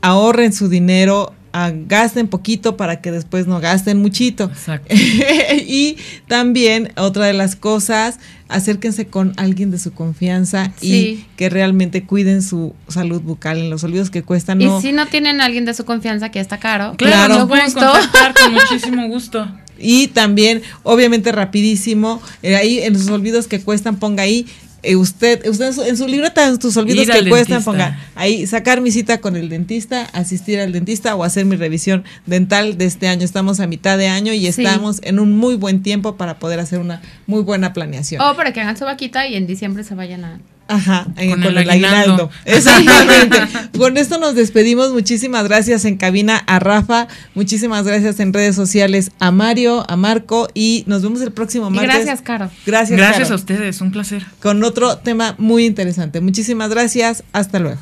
[0.00, 4.44] Ahorren su dinero, gasten poquito para que después no gasten muchito.
[4.44, 4.94] Exacto.
[5.56, 5.96] y
[6.26, 12.42] también otra de las cosas, acérquense con alguien de su confianza y que realmente cuiden
[12.42, 14.60] su salud bucal en los olvidos que cuestan.
[14.62, 18.34] Y si no tienen alguien de su confianza que está caro, claro, lo pueden contactar
[18.34, 19.46] con muchísimo gusto.
[19.78, 24.46] Y también, obviamente, rapidísimo, eh, ahí en sus olvidos que cuestan, ponga ahí
[24.82, 29.20] eh, usted, usted en su libreta, tus olvidos que cuestan, ponga ahí, sacar mi cita
[29.20, 33.24] con el dentista, asistir al dentista o hacer mi revisión dental de este año.
[33.24, 36.80] Estamos a mitad de año y estamos en un muy buen tiempo para poder hacer
[36.80, 38.20] una muy buena planeación.
[38.22, 40.40] O para que hagan su vaquita y en diciembre se vayan a
[40.72, 42.30] Ajá, con, el, aguinaldo.
[42.46, 43.38] Exactamente.
[43.76, 44.92] con esto nos despedimos.
[44.92, 47.08] Muchísimas gracias en cabina a Rafa.
[47.34, 51.94] Muchísimas gracias en redes sociales a Mario, a Marco y nos vemos el próximo martes.
[51.94, 52.50] gracias, Caro.
[52.64, 52.98] Gracias.
[52.98, 54.24] Gracias a ustedes, un placer.
[54.40, 56.22] Con otro tema muy interesante.
[56.22, 57.22] Muchísimas gracias.
[57.32, 57.80] Hasta luego.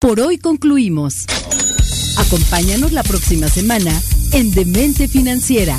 [0.00, 1.26] Por hoy concluimos.
[2.16, 3.92] Acompáñanos la próxima semana
[4.32, 5.78] en Demente Financiera